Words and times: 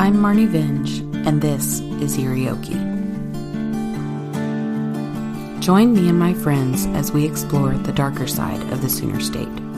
I'm 0.00 0.14
Marnie 0.14 0.48
Vinge, 0.48 1.00
and 1.26 1.42
this 1.42 1.80
is 2.00 2.16
Irioki. 2.16 2.72
Join 5.60 5.92
me 5.92 6.08
and 6.08 6.18
my 6.18 6.32
friends 6.32 6.86
as 6.94 7.12
we 7.12 7.26
explore 7.26 7.74
the 7.74 7.92
darker 7.92 8.26
side 8.26 8.62
of 8.72 8.80
the 8.80 8.88
Sooner 8.88 9.20
State. 9.20 9.69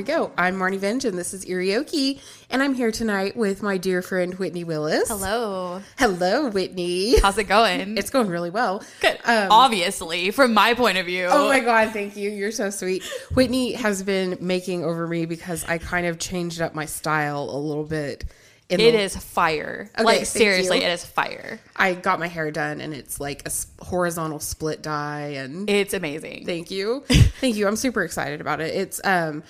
We 0.00 0.04
go. 0.04 0.32
I'm 0.38 0.56
Marnie 0.56 0.78
Vinge, 0.78 1.04
and 1.04 1.18
this 1.18 1.34
is 1.34 1.44
Irioki, 1.44 2.20
and 2.48 2.62
I'm 2.62 2.72
here 2.72 2.90
tonight 2.90 3.36
with 3.36 3.62
my 3.62 3.76
dear 3.76 4.00
friend 4.00 4.32
Whitney 4.38 4.64
Willis. 4.64 5.08
Hello. 5.08 5.82
Hello, 5.98 6.48
Whitney. 6.48 7.20
How's 7.20 7.36
it 7.36 7.44
going? 7.44 7.98
It's 7.98 8.08
going 8.08 8.28
really 8.28 8.48
well. 8.48 8.82
good. 9.02 9.18
Um, 9.26 9.48
Obviously, 9.50 10.30
from 10.30 10.54
my 10.54 10.72
point 10.72 10.96
of 10.96 11.04
view. 11.04 11.26
Oh 11.30 11.48
my 11.50 11.60
God, 11.60 11.90
thank 11.90 12.16
you. 12.16 12.30
You're 12.30 12.50
so 12.50 12.70
sweet. 12.70 13.04
Whitney 13.34 13.74
has 13.74 14.02
been 14.02 14.38
making 14.40 14.86
over 14.86 15.06
me 15.06 15.26
because 15.26 15.66
I 15.66 15.76
kind 15.76 16.06
of 16.06 16.18
changed 16.18 16.62
up 16.62 16.74
my 16.74 16.86
style 16.86 17.50
a 17.50 17.58
little 17.58 17.84
bit. 17.84 18.24
It 18.70 18.76
the- 18.78 19.00
is 19.00 19.16
fire. 19.16 19.90
Okay, 19.96 20.04
like 20.04 20.26
seriously, 20.26 20.78
you. 20.78 20.84
it 20.86 20.92
is 20.92 21.04
fire. 21.04 21.60
I 21.76 21.92
got 21.94 22.20
my 22.20 22.28
hair 22.28 22.50
done, 22.52 22.80
and 22.80 22.94
it's 22.94 23.20
like 23.20 23.46
a 23.46 23.84
horizontal 23.84 24.38
split 24.38 24.80
dye, 24.80 25.34
and 25.36 25.68
It's 25.68 25.92
amazing. 25.92 26.46
Thank 26.46 26.70
you. 26.70 27.00
Thank 27.40 27.56
you. 27.56 27.66
I'm 27.66 27.76
super 27.76 28.02
excited 28.02 28.40
about 28.40 28.60
it. 28.60 28.74
It's 28.74 29.00
um 29.04 29.42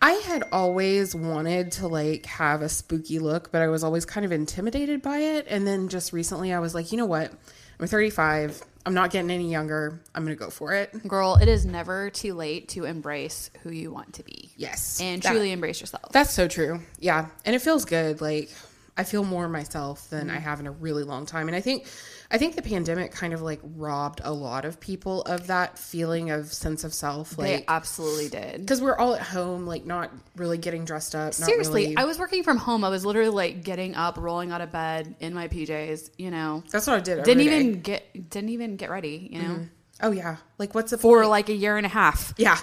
I 0.00 0.12
had 0.12 0.44
always 0.52 1.14
wanted 1.14 1.72
to 1.72 1.88
like 1.88 2.26
have 2.26 2.62
a 2.62 2.68
spooky 2.68 3.18
look, 3.18 3.50
but 3.50 3.62
I 3.62 3.68
was 3.68 3.82
always 3.82 4.04
kind 4.04 4.24
of 4.24 4.32
intimidated 4.32 5.02
by 5.02 5.18
it. 5.18 5.46
And 5.48 5.66
then 5.66 5.88
just 5.88 6.12
recently 6.12 6.52
I 6.52 6.60
was 6.60 6.74
like, 6.74 6.92
you 6.92 6.98
know 6.98 7.06
what? 7.06 7.32
I'm 7.80 7.86
35. 7.86 8.62
I'm 8.86 8.94
not 8.94 9.10
getting 9.10 9.30
any 9.30 9.50
younger. 9.50 10.00
I'm 10.14 10.24
going 10.24 10.36
to 10.36 10.42
go 10.42 10.50
for 10.50 10.72
it. 10.72 11.06
Girl, 11.06 11.34
it 11.36 11.48
is 11.48 11.66
never 11.66 12.10
too 12.10 12.32
late 12.34 12.68
to 12.70 12.84
embrace 12.84 13.50
who 13.62 13.70
you 13.70 13.92
want 13.92 14.14
to 14.14 14.22
be. 14.22 14.50
Yes. 14.56 15.00
And 15.00 15.20
That- 15.22 15.30
truly 15.30 15.52
embrace 15.52 15.80
yourself. 15.80 16.10
That's 16.12 16.32
so 16.32 16.48
true. 16.48 16.80
Yeah. 16.98 17.26
And 17.44 17.54
it 17.54 17.60
feels 17.60 17.84
good. 17.84 18.20
Like 18.20 18.50
I 18.98 19.04
feel 19.04 19.24
more 19.24 19.48
myself 19.48 20.10
than 20.10 20.28
I 20.28 20.34
mm-hmm. 20.34 20.42
have 20.42 20.58
in 20.58 20.66
a 20.66 20.72
really 20.72 21.04
long 21.04 21.24
time. 21.24 21.46
And 21.46 21.54
I 21.56 21.60
think 21.60 21.86
I 22.32 22.36
think 22.36 22.56
the 22.56 22.62
pandemic 22.62 23.12
kind 23.12 23.32
of 23.32 23.40
like 23.40 23.60
robbed 23.62 24.20
a 24.24 24.32
lot 24.32 24.64
of 24.64 24.80
people 24.80 25.22
of 25.22 25.46
that 25.46 25.78
feeling 25.78 26.30
of 26.30 26.52
sense 26.52 26.82
of 26.82 26.92
self. 26.92 27.30
they 27.30 27.54
Like 27.54 27.64
absolutely 27.68 28.28
did. 28.28 28.60
because 28.60 28.82
we're 28.82 28.96
all 28.96 29.14
at 29.14 29.22
home, 29.22 29.66
like 29.66 29.86
not 29.86 30.10
really 30.34 30.58
getting 30.58 30.84
dressed 30.84 31.14
up. 31.14 31.26
Not 31.26 31.34
Seriously, 31.34 31.84
really- 31.84 31.96
I 31.96 32.04
was 32.06 32.18
working 32.18 32.42
from 32.42 32.56
home. 32.56 32.82
I 32.82 32.88
was 32.88 33.06
literally 33.06 33.30
like 33.30 33.62
getting 33.62 33.94
up, 33.94 34.18
rolling 34.18 34.50
out 34.50 34.60
of 34.60 34.72
bed 34.72 35.14
in 35.20 35.32
my 35.32 35.46
PJs, 35.46 36.10
you 36.18 36.32
know. 36.32 36.64
That's 36.70 36.88
what 36.88 36.96
I 36.96 37.00
did. 37.00 37.22
Didn't 37.22 37.40
every 37.40 37.44
day. 37.44 37.60
even 37.60 37.80
get 37.80 38.30
didn't 38.30 38.50
even 38.50 38.76
get 38.76 38.90
ready, 38.90 39.28
you 39.32 39.42
know. 39.42 39.48
Mm-hmm. 39.48 39.62
Oh 40.00 40.12
yeah. 40.12 40.36
Like 40.58 40.74
what's 40.74 40.90
the 40.92 40.98
For 40.98 41.18
point? 41.18 41.30
like 41.30 41.48
a 41.48 41.54
year 41.54 41.76
and 41.76 41.84
a 41.84 41.88
half. 41.88 42.32
yeah. 42.36 42.58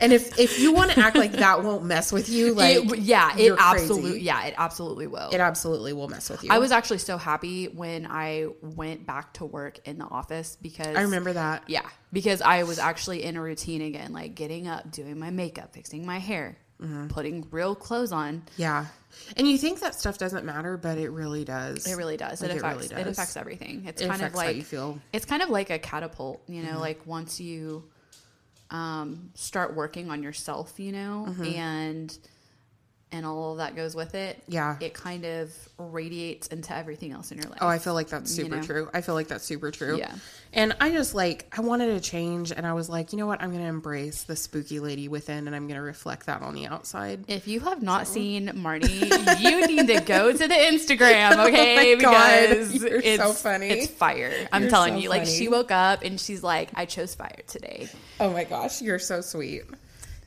And 0.00 0.12
if 0.12 0.38
if 0.38 0.58
you 0.58 0.72
want 0.72 0.90
to 0.92 0.98
act 1.00 1.16
like 1.16 1.32
that 1.32 1.62
won't 1.64 1.84
mess 1.84 2.12
with 2.12 2.28
you, 2.28 2.54
like 2.62 2.76
It- 2.76 2.98
yeah, 3.00 3.36
it 3.36 3.52
absolutely 3.58 4.20
yeah, 4.20 4.44
it 4.46 4.54
absolutely 4.56 5.06
will. 5.06 5.28
it 5.30 5.40
absolutely 5.40 5.92
will 5.92 6.08
mess 6.08 6.30
with 6.30 6.44
you. 6.44 6.50
I 6.50 6.58
was 6.58 6.72
actually 6.72 6.98
so 6.98 7.18
happy 7.18 7.66
when 7.66 8.06
I 8.08 8.46
went 8.62 9.06
back 9.06 9.34
to 9.34 9.44
work 9.44 9.80
in 9.86 9.98
the 9.98 10.06
office 10.06 10.56
because 10.62 10.96
I 10.96 11.02
remember 11.02 11.32
that. 11.34 11.64
Yeah, 11.66 11.86
because 12.12 12.40
I 12.40 12.62
was 12.62 12.78
actually 12.78 13.22
in 13.24 13.36
a 13.36 13.42
routine 13.42 13.82
again, 13.82 14.12
like 14.12 14.34
getting 14.34 14.66
up, 14.68 14.90
doing 14.90 15.18
my 15.18 15.30
makeup, 15.30 15.74
fixing 15.74 16.06
my 16.06 16.18
hair, 16.18 16.56
Mm-hmm. 16.80 17.08
putting 17.08 17.44
real 17.50 17.74
clothes 17.74 18.12
on. 18.12 18.44
Yeah. 18.56 18.86
And 19.36 19.48
you 19.48 19.58
think 19.58 19.80
that 19.80 19.94
stuff 19.94 20.18
doesn't 20.18 20.44
matter, 20.44 20.76
but 20.76 20.98
it 20.98 21.10
really 21.10 21.44
does. 21.44 21.86
It 21.86 21.96
really 21.96 22.16
does. 22.16 22.40
Like, 22.40 22.50
it 22.50 22.54
it 22.54 22.58
affects 22.58 22.90
really 22.90 23.02
it, 23.02 23.06
affects 23.06 23.36
everything. 23.36 23.84
It's 23.86 24.02
It 24.02 24.08
kind 24.08 24.22
of 24.22 24.34
like 24.34 24.56
you 24.56 24.62
feel. 24.62 24.90
Mm-hmm. 24.90 24.98
It's 25.12 25.24
kind 25.24 25.42
of 25.42 25.50
like 25.50 25.70
a 25.70 25.78
catapult, 25.78 26.42
you 26.48 26.62
know, 26.62 26.78
like 26.80 27.06
once 27.06 27.40
you 27.40 27.84
um 28.70 29.30
start 29.34 29.74
working 29.74 30.10
on 30.10 30.22
yourself, 30.22 30.78
you 30.78 30.92
know, 30.92 31.26
Mm-hmm. 31.28 31.44
and 31.44 32.18
and 33.10 33.24
all 33.24 33.56
that 33.56 33.74
goes 33.74 33.94
with 33.94 34.14
it. 34.14 34.42
Yeah. 34.48 34.76
It 34.80 34.92
kind 34.92 35.24
of 35.24 35.52
radiates 35.78 36.48
into 36.48 36.74
everything 36.74 37.12
else 37.12 37.32
in 37.32 37.38
your 37.38 37.48
life. 37.50 37.58
Oh, 37.62 37.66
I 37.66 37.78
feel 37.78 37.94
like 37.94 38.08
that's 38.08 38.36
you 38.36 38.44
super 38.44 38.56
know? 38.56 38.62
true. 38.62 38.90
I 38.92 39.00
feel 39.00 39.14
like 39.14 39.28
that's 39.28 39.44
super 39.44 39.70
true. 39.70 39.96
Yeah. 39.98 40.14
And 40.52 40.76
I 40.80 40.90
just 40.90 41.14
like 41.14 41.52
I 41.56 41.60
wanted 41.62 41.86
to 41.86 42.00
change 42.00 42.52
and 42.52 42.66
I 42.66 42.72
was 42.74 42.88
like, 42.88 43.12
you 43.12 43.18
know 43.18 43.26
what? 43.26 43.42
I'm 43.42 43.50
going 43.50 43.62
to 43.62 43.68
embrace 43.68 44.24
the 44.24 44.36
spooky 44.36 44.80
lady 44.80 45.08
within 45.08 45.46
and 45.46 45.56
I'm 45.56 45.66
going 45.66 45.76
to 45.76 45.82
reflect 45.82 46.26
that 46.26 46.42
on 46.42 46.54
the 46.54 46.66
outside. 46.66 47.24
If 47.28 47.48
you 47.48 47.60
have 47.60 47.82
not 47.82 48.06
seen 48.06 48.48
Marnie, 48.48 49.40
you 49.40 49.66
need 49.66 49.86
to 49.88 50.00
go 50.00 50.32
to 50.32 50.38
the 50.38 50.54
Instagram, 50.54 51.46
okay? 51.46 51.78
Oh 51.78 51.96
my 51.96 52.02
God, 52.02 52.48
because 52.50 52.74
you're 52.74 52.96
it's 52.96 53.22
so 53.22 53.32
funny. 53.32 53.68
It's 53.68 53.86
fire. 53.90 54.32
I'm 54.52 54.62
You're 54.62 54.70
telling 54.70 54.94
so 54.94 55.00
you. 55.00 55.08
Like 55.08 55.26
she 55.26 55.48
woke 55.48 55.70
up 55.70 56.02
and 56.02 56.20
she's 56.20 56.42
like, 56.42 56.70
I 56.74 56.86
chose 56.86 57.14
fire 57.14 57.40
today. 57.46 57.88
Oh 58.20 58.30
my 58.32 58.44
gosh, 58.44 58.82
you're 58.82 58.98
so 58.98 59.20
sweet. 59.20 59.62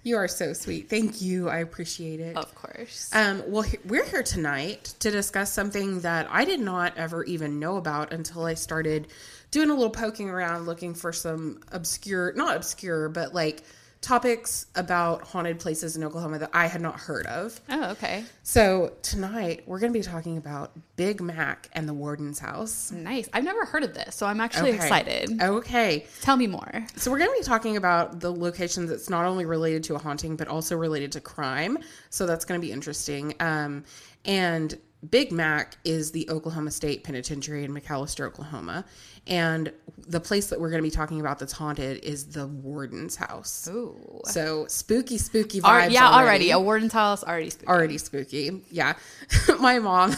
You 0.03 0.17
are 0.17 0.27
so 0.27 0.53
sweet. 0.53 0.89
Thank 0.89 1.21
you. 1.21 1.47
I 1.49 1.57
appreciate 1.59 2.19
it. 2.19 2.35
Of 2.35 2.55
course. 2.55 3.09
Um, 3.13 3.43
well, 3.47 3.61
he- 3.61 3.77
we're 3.85 4.05
here 4.05 4.23
tonight 4.23 4.95
to 4.99 5.11
discuss 5.11 5.53
something 5.53 5.99
that 6.01 6.27
I 6.31 6.43
did 6.43 6.59
not 6.59 6.97
ever 6.97 7.23
even 7.25 7.59
know 7.59 7.77
about 7.77 8.11
until 8.11 8.45
I 8.45 8.55
started 8.55 9.07
doing 9.51 9.69
a 9.69 9.73
little 9.75 9.91
poking 9.91 10.29
around 10.29 10.65
looking 10.65 10.95
for 10.95 11.13
some 11.13 11.59
obscure, 11.71 12.33
not 12.33 12.55
obscure, 12.55 13.09
but 13.09 13.35
like 13.35 13.61
topics 14.01 14.65
about 14.75 15.21
haunted 15.27 15.59
places 15.59 15.95
in 15.95 16.03
Oklahoma 16.03 16.39
that 16.39 16.49
I 16.53 16.65
had 16.65 16.81
not 16.81 16.99
heard 16.99 17.27
of. 17.27 17.61
oh, 17.69 17.91
okay. 17.91 18.23
So 18.41 18.93
tonight 19.03 19.61
we're 19.67 19.79
going 19.79 19.93
to 19.93 19.97
be 19.99 20.03
talking 20.03 20.37
about 20.37 20.71
Big 20.95 21.21
Mac 21.21 21.69
and 21.73 21.87
the 21.87 21.93
Warden's 21.93 22.39
house. 22.39 22.91
Nice. 22.91 23.29
I've 23.31 23.43
never 23.43 23.63
heard 23.63 23.83
of 23.83 23.93
this, 23.93 24.15
so 24.15 24.25
I'm 24.25 24.41
actually 24.41 24.69
Okay. 24.71 24.77
excited. 24.77 25.41
Okay. 25.41 26.07
Tell 26.21 26.35
me 26.35 26.47
more. 26.47 26.85
So 26.95 27.11
we're 27.11 27.19
going 27.19 27.29
to 27.29 27.37
be 27.39 27.45
talking 27.45 27.77
about 27.77 28.19
the 28.19 28.31
locations 28.33 28.89
that's 28.89 29.09
not 29.09 29.25
only 29.25 29.45
related 29.45 29.83
to 29.85 29.95
a 29.95 29.99
haunting 29.99 30.35
but 30.35 30.47
also 30.47 30.75
related 30.75 31.11
to 31.13 31.21
crime. 31.21 31.77
So 32.09 32.25
that's 32.25 32.43
going 32.43 32.59
to 32.59 32.65
be 32.65 32.71
interesting. 32.71 33.35
Um, 33.39 33.83
and 34.25 34.77
Big 35.09 35.31
Mac 35.31 35.77
is 35.83 36.11
the 36.11 36.29
Oklahoma 36.29 36.71
State 36.71 37.03
Penitentiary 37.03 37.63
in 37.63 37.73
McAlester, 37.73 38.25
Oklahoma. 38.25 38.85
And 39.27 39.71
the 39.97 40.19
place 40.19 40.47
that 40.47 40.59
we're 40.59 40.69
going 40.69 40.81
to 40.81 40.87
be 40.87 40.91
talking 40.91 41.19
about 41.19 41.39
that's 41.39 41.53
haunted 41.53 42.03
is 42.03 42.27
the 42.27 42.47
Warden's 42.47 43.15
house. 43.15 43.67
Ooh. 43.71 44.21
So 44.25 44.65
spooky, 44.67 45.17
spooky 45.17 45.61
vibes. 45.61 45.91
Yeah, 45.91 46.07
already. 46.07 46.51
already. 46.51 46.51
A 46.51 46.59
warden's 46.59 46.93
house 46.93 47.23
already 47.23 47.49
spooky. 47.49 47.67
already 47.67 47.97
spooky. 47.97 48.61
Yeah. 48.71 48.95
My 49.59 49.79
mom 49.79 50.15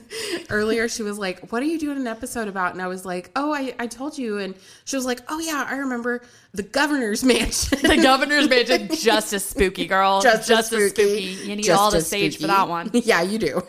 earlier 0.50 0.88
she 0.88 1.02
was 1.02 1.18
like, 1.18 1.50
"What 1.52 1.62
are 1.62 1.66
you 1.66 1.78
doing 1.78 1.96
an 1.98 2.06
episode 2.06 2.48
about?" 2.48 2.72
And 2.72 2.82
I 2.82 2.86
was 2.88 3.04
like, 3.04 3.30
"Oh, 3.36 3.52
I 3.52 3.74
I 3.78 3.86
told 3.86 4.16
you." 4.18 4.38
And 4.38 4.54
she 4.84 4.96
was 4.96 5.04
like, 5.06 5.20
"Oh 5.28 5.38
yeah, 5.38 5.66
I 5.68 5.76
remember 5.76 6.22
the 6.52 6.62
governor's 6.62 7.22
mansion." 7.32 7.78
the 7.82 7.96
governor's 8.02 8.48
mansion, 8.48 8.88
just 8.94 9.32
as 9.32 9.44
spooky, 9.44 9.86
girl. 9.86 10.20
Just, 10.20 10.48
Just, 10.48 10.72
as 10.72 10.90
spooky. 10.92 11.34
spooky. 11.34 11.48
You 11.50 11.56
need 11.56 11.64
Just 11.64 11.80
all 11.80 11.90
the 11.90 12.00
stage 12.00 12.34
spooky. 12.34 12.44
for 12.44 12.46
that 12.48 12.68
one. 12.68 12.90
Yeah, 13.04 13.22
you 13.22 13.38
do. 13.38 13.62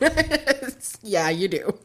yeah, 1.02 1.30
you 1.30 1.48
do. 1.48 1.78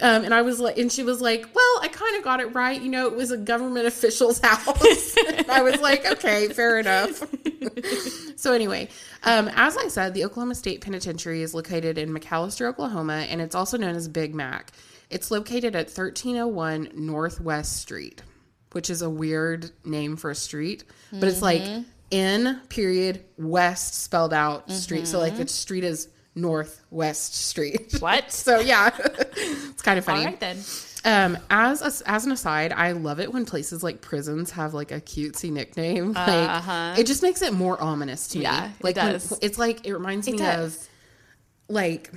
Um, 0.00 0.24
and 0.24 0.32
I 0.32 0.42
was 0.42 0.60
like, 0.60 0.78
and 0.78 0.92
she 0.92 1.02
was 1.02 1.20
like, 1.20 1.48
"Well, 1.54 1.78
I 1.82 1.88
kind 1.88 2.16
of 2.16 2.22
got 2.22 2.40
it 2.40 2.54
right. 2.54 2.80
You 2.80 2.88
know, 2.90 3.06
it 3.06 3.16
was 3.16 3.30
a 3.30 3.36
government 3.36 3.86
official's 3.92 4.38
house." 4.40 5.16
I 5.48 5.62
was 5.62 5.80
like, 5.80 6.06
"Okay, 6.06 6.48
fair 6.48 6.78
enough." 6.78 7.22
so 8.36 8.52
anyway, 8.52 8.88
um, 9.24 9.48
as 9.54 9.76
I 9.76 9.88
said, 9.88 10.14
the 10.14 10.24
Oklahoma 10.24 10.54
State 10.54 10.80
Penitentiary 10.80 11.42
is 11.42 11.54
located 11.54 11.98
in 11.98 12.10
McAlester, 12.10 12.66
Oklahoma, 12.66 13.26
and 13.28 13.40
it's 13.40 13.54
also 13.54 13.76
known 13.76 13.96
as 13.96 14.08
Big 14.08 14.34
Mac. 14.34 14.72
It's 15.10 15.30
located 15.30 15.74
at 15.74 15.86
1301 15.86 16.90
Northwest 16.94 17.76
Street, 17.78 18.22
which 18.72 18.90
is 18.90 19.02
a 19.02 19.10
weird 19.10 19.70
name 19.84 20.16
for 20.16 20.30
a 20.30 20.34
street, 20.34 20.84
but 21.10 21.28
it's 21.28 21.42
like 21.42 21.62
N 22.12 22.60
period 22.68 23.24
West 23.36 23.94
spelled 23.94 24.32
out 24.34 24.70
street. 24.70 25.06
So 25.06 25.18
like 25.18 25.36
the 25.36 25.48
street 25.48 25.84
is 25.84 26.08
Northwest 26.40 27.34
Street. 27.34 27.96
What? 28.00 28.32
so 28.32 28.60
yeah, 28.60 28.90
it's 29.36 29.82
kind 29.82 29.98
of 29.98 30.04
funny. 30.04 30.20
All 30.20 30.26
right 30.26 30.40
then. 30.40 30.58
Um, 31.04 31.38
as 31.48 31.80
a, 32.02 32.10
as 32.10 32.26
an 32.26 32.32
aside, 32.32 32.72
I 32.72 32.92
love 32.92 33.20
it 33.20 33.32
when 33.32 33.46
places 33.46 33.82
like 33.82 34.00
prisons 34.00 34.50
have 34.50 34.74
like 34.74 34.90
a 34.90 35.00
cutesy 35.00 35.50
nickname. 35.50 36.12
Like 36.12 36.28
Uh-huh. 36.50 36.94
it 36.98 37.06
just 37.06 37.22
makes 37.22 37.40
it 37.40 37.52
more 37.52 37.80
ominous 37.80 38.28
to 38.28 38.40
Yeah, 38.40 38.60
me. 38.60 38.66
it 38.80 38.84
Like 38.84 38.96
when- 38.96 39.12
does. 39.12 39.38
it's 39.40 39.58
like 39.58 39.86
it 39.86 39.92
reminds 39.92 40.26
It 40.28 40.32
me 40.32 40.38
does. 40.38 40.76
of 40.82 40.88
like 41.68 42.10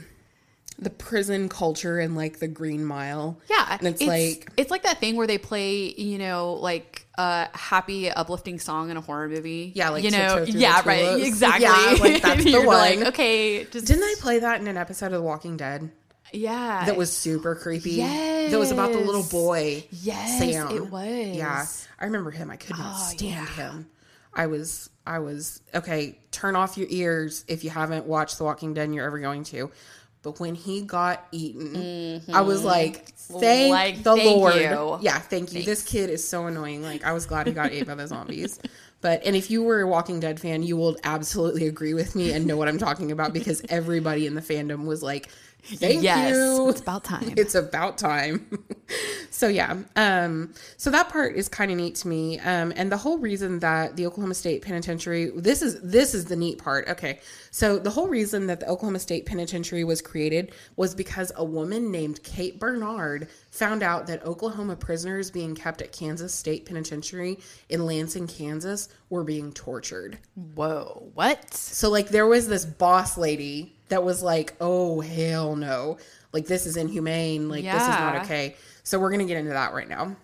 the 0.82 0.90
prison 0.90 1.48
culture 1.48 2.00
and 2.00 2.16
like 2.16 2.40
the 2.40 2.48
Green 2.48 2.84
Mile. 2.84 3.40
Yeah, 3.50 3.78
and 3.80 3.88
it's, 3.88 4.02
like 4.02 4.52
it's 4.58 4.72
like 4.72 4.84
that 4.84 5.00
thing 5.00 5.16
where 5.16 5.28
they 5.28 5.38
play, 5.38 5.94
you 5.94 6.18
know, 6.18 6.54
like 6.54 7.06
a 7.20 7.50
happy, 7.56 8.10
uplifting 8.10 8.58
song 8.60 8.90
in 8.90 8.98
a 8.98 9.02
horror 9.02 9.30
movie. 9.30 9.72
Yeah, 9.76 9.90
like 9.90 10.04
you 10.04 10.12
know, 10.12 10.44
yeah, 10.48 10.82
right, 10.84 11.22
exactly. 11.22 11.66
Yeah, 11.66 11.96
like, 12.00 12.22
that's 12.24 12.44
the 12.44 12.50
You're 12.50 12.66
like, 12.66 12.98
one. 13.00 13.08
okay, 13.10 13.64
just 13.66 13.86
didn't 13.86 14.04
I 14.04 14.16
play 14.20 14.40
that 14.40 14.60
in 14.60 14.68
an 14.68 14.78
episode 14.78 15.08
of 15.08 15.12
The 15.14 15.22
Walking 15.22 15.56
Dead? 15.56 15.92
Yeah, 16.34 16.86
That 16.86 16.96
was 16.96 17.12
super 17.16 17.56
creepy. 17.56 17.92
Yes, 17.92 18.52
That 18.52 18.58
was 18.60 18.72
about 18.72 18.94
the 18.94 19.00
little 19.00 19.24
boy. 19.24 19.84
Yes, 19.92 20.40
Sam. 20.40 20.72
it 20.72 20.90
was. 20.90 21.36
Yeah, 21.38 21.66
I 22.00 22.06
remember 22.06 22.32
him. 22.32 22.50
I 22.50 22.56
could 22.56 22.78
not 22.78 22.96
Oh, 22.98 23.04
stand 23.10 23.22
yeah. 23.32 23.46
him. 23.72 23.88
I 24.34 24.48
was, 24.48 24.90
I 25.06 25.20
was 25.20 25.62
okay. 25.76 26.18
Turn 26.32 26.56
off 26.56 26.78
your 26.78 26.88
ears 26.90 27.44
if 27.50 27.66
you 27.66 27.70
haven't 27.70 28.06
watched 28.06 28.38
The 28.38 28.46
Walking 28.46 28.74
Dead. 28.74 28.86
and 28.86 28.96
You're 28.96 29.06
ever 29.06 29.20
going 29.20 29.44
to, 29.46 29.72
But 30.24 30.40
when 30.40 30.54
he 30.54 30.82
got 30.82 31.26
eaten, 31.32 32.22
I 32.32 32.42
was 32.42 32.60
mm-hmm. 32.60 32.68
like, 32.68 33.08
thank 33.16 33.72
Like, 33.72 34.04
the 34.04 34.16
thank 34.16 34.38
Lord. 34.38 34.56
you. 34.56 35.00
Yeah, 35.02 35.18
thank 35.18 35.52
you. 35.52 35.64
This 35.64 35.84
kid 35.84 36.12
is 36.12 36.28
so 36.28 36.46
annoying. 36.46 36.84
Like, 36.84 37.04
I 37.04 37.12
was 37.12 37.26
glad 37.26 37.48
he 37.48 37.54
got 37.54 37.72
ate 37.72 37.88
by 37.88 37.96
the 37.96 38.08
zombies. 38.08 38.60
But, 39.02 39.26
and 39.26 39.36
if 39.36 39.50
you 39.50 39.64
were 39.64 39.82
a 39.82 39.88
Walking 39.88 40.20
Dead 40.20 40.40
fan, 40.40 40.62
you 40.62 40.78
will 40.78 40.96
absolutely 41.04 41.68
agree 41.68 41.96
with 41.96 42.16
me 42.16 42.34
and 42.34 42.46
know 42.46 42.56
what 42.56 42.68
I'm 42.68 42.78
talking 42.78 43.12
about 43.12 43.34
because 43.34 43.64
everybody 43.68 44.28
in 44.28 44.36
the 44.36 44.42
fandom 44.42 44.86
was 44.86 45.02
like, 45.02 45.30
thank 45.64 46.04
yes, 46.04 46.36
you. 46.36 46.70
it's 46.70 46.82
about 46.82 47.04
time. 47.04 47.34
It's 47.38 47.56
about 47.56 47.98
time. 47.98 48.60
so 49.30 49.48
yeah. 49.48 49.78
Um, 49.96 50.54
so 50.78 50.90
that 50.92 51.10
part 51.10 51.36
is 51.36 51.48
kind 51.48 51.72
of 51.72 51.78
neat 51.78 51.96
to 51.96 52.08
me. 52.08 52.40
Um, 52.40 52.74
and 52.76 52.92
the 52.92 52.98
whole 52.98 53.18
reason 53.18 53.60
that 53.60 53.96
the 53.96 54.06
Oklahoma 54.06 54.36
State 54.36 54.62
Penitentiary 54.62 55.32
this 55.36 55.62
is 55.62 55.82
this 55.82 56.14
is 56.14 56.26
the 56.26 56.36
neat 56.36 56.58
part. 56.58 56.88
Okay. 56.88 57.20
So 57.52 57.80
the 57.80 57.90
whole 57.90 58.08
reason 58.08 58.48
that 58.48 58.60
the 58.60 58.68
Oklahoma 58.68 59.00
State 59.00 59.26
Penitentiary 59.26 59.84
was 59.84 60.02
created 60.02 60.54
was 60.76 60.96
because 60.96 61.32
a 61.36 61.44
woman 61.44 61.92
named 61.92 62.24
Kate 62.24 62.60
Barnard 62.60 63.28
found 63.52 63.84
out 63.84 64.08
that 64.08 64.26
Oklahoma 64.26 64.76
prisoners 64.76 65.32
being 65.32 65.56
kept 65.56 65.82
at 65.82 65.92
Kansas 65.92 66.34
State 66.34 66.66
Penitentiary 66.66 67.40
in 67.70 67.86
Lansing, 67.86 68.28
Kansas 68.28 68.90
were 69.10 69.24
being 69.24 69.52
tortured. 69.52 70.18
Whoa, 70.56 71.10
what? 71.14 71.54
So 71.54 71.90
like 71.90 72.10
there 72.10 72.28
was 72.28 72.48
this 72.48 72.66
boss 72.66 73.18
lady 73.18 73.76
that 73.92 74.04
was 74.04 74.24
like, 74.24 74.56
"Oh 74.60 75.02
hell 75.02 75.56
no. 75.56 75.98
Like 76.34 76.48
this 76.48 76.66
is 76.66 76.78
inhumane. 76.78 77.48
Like 77.48 77.64
this 77.64 77.82
is 77.82 77.88
not 77.90 78.16
okay." 78.24 78.56
So 78.84 79.00
we're 79.00 79.10
going 79.10 79.20
to 79.20 79.26
get 79.26 79.38
into 79.38 79.52
that 79.52 79.74
right 79.74 79.88
now. 79.88 80.16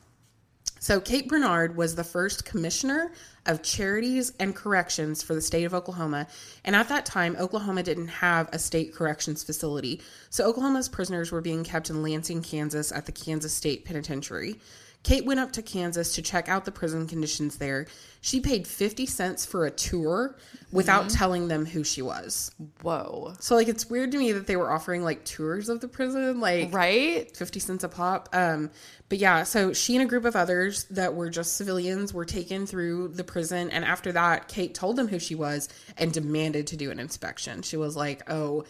So 0.80 1.00
Kate 1.02 1.28
Barnard 1.28 1.75
was 1.75 1.96
the 1.96 2.04
first 2.04 2.46
commissioner 2.46 3.12
of 3.46 3.62
charities 3.62 4.31
and 4.40 4.56
corrections 4.56 5.22
for 5.22 5.36
the 5.36 5.42
state 5.42 5.64
of 5.66 5.74
Oklahoma, 5.74 6.28
and 6.64 6.75
at 6.75 6.90
that 6.90 7.06
time 7.06 7.36
Oklahoma 7.38 7.84
didn't 7.84 8.08
have 8.08 8.50
a 8.54 8.60
state 8.60 8.94
corrections 8.94 9.44
facility. 9.44 10.02
So 10.30 10.46
Oklahoma's 10.46 10.90
prisoners 10.90 11.31
were 11.31 11.42
being 11.42 11.63
kept 11.63 11.90
in 11.90 12.02
Lansing, 12.02 12.42
Kansas 12.42 12.92
at 12.92 13.06
the 13.06 13.12
Kansas 13.12 13.54
State 13.54 13.86
Penitentiary. 13.86 14.60
Kate 15.07 15.24
went 15.24 15.39
up 15.39 15.54
to 15.54 15.62
Kansas 15.62 16.15
to 16.15 16.21
check 16.21 16.50
out 16.50 16.65
the 16.65 16.71
prison 16.71 17.07
conditions 17.07 17.59
there. 17.59 17.88
She 18.19 18.42
paid 18.42 18.68
50 18.68 19.06
cents 19.06 19.45
for 19.45 19.65
a 19.65 19.71
tour 19.71 20.36
without 20.74 21.09
telling 21.09 21.48
them 21.48 21.65
who 21.65 21.86
she 21.86 22.01
was. 22.01 22.51
Whoa. 22.81 23.33
So 23.39 23.56
like 23.56 23.69
it's 23.69 23.89
weird 23.89 24.12
to 24.12 24.18
me 24.18 24.33
that 24.33 24.48
they 24.48 24.57
were 24.57 24.69
offering 24.69 25.04
like 25.04 25.24
tours 25.24 25.69
of 25.69 25.80
the 25.80 25.88
prison 25.88 26.42
like 26.42 26.74
Right? 26.74 27.33
50 27.38 27.62
cents 27.62 27.86
a 27.86 27.88
pop. 27.88 28.27
Um, 28.33 28.69
but 29.07 29.18
yeah, 29.18 29.44
so 29.44 29.71
she 29.71 29.95
and 29.95 30.04
a 30.04 30.07
group 30.07 30.25
of 30.25 30.36
others 30.36 30.83
that 30.89 31.15
were 31.15 31.30
just 31.30 31.56
civilians 31.56 32.13
were 32.13 32.25
taken 32.25 32.68
through 32.68 33.07
the 33.07 33.24
prison. 33.24 33.69
And 33.69 33.86
after 33.86 34.12
that, 34.12 34.50
Kate 34.50 34.75
told 34.75 34.98
them 34.98 35.07
who 35.07 35.19
she 35.19 35.36
was 35.36 35.69
and 35.98 36.12
demanded 36.12 36.68
to 36.68 36.75
do 36.75 36.92
an 36.92 37.00
inspection. 37.00 37.62
She 37.62 37.77
was 37.77 37.95
like, 37.95 38.30
oh, 38.30 38.65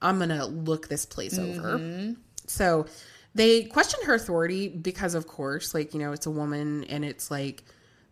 I'm 0.00 0.18
going 0.18 0.28
to 0.28 0.46
look 0.46 0.86
this 0.86 1.04
place 1.04 1.36
over. 1.36 2.14
So 2.46 2.86
they 3.34 3.64
question 3.64 4.00
her 4.06 4.14
authority 4.14 4.68
because, 4.68 5.14
of 5.14 5.26
course, 5.26 5.74
like, 5.74 5.94
you 5.94 6.00
know, 6.00 6.12
it's 6.12 6.26
a 6.26 6.30
woman 6.30 6.84
and 6.84 7.04
it's 7.04 7.30
like 7.30 7.62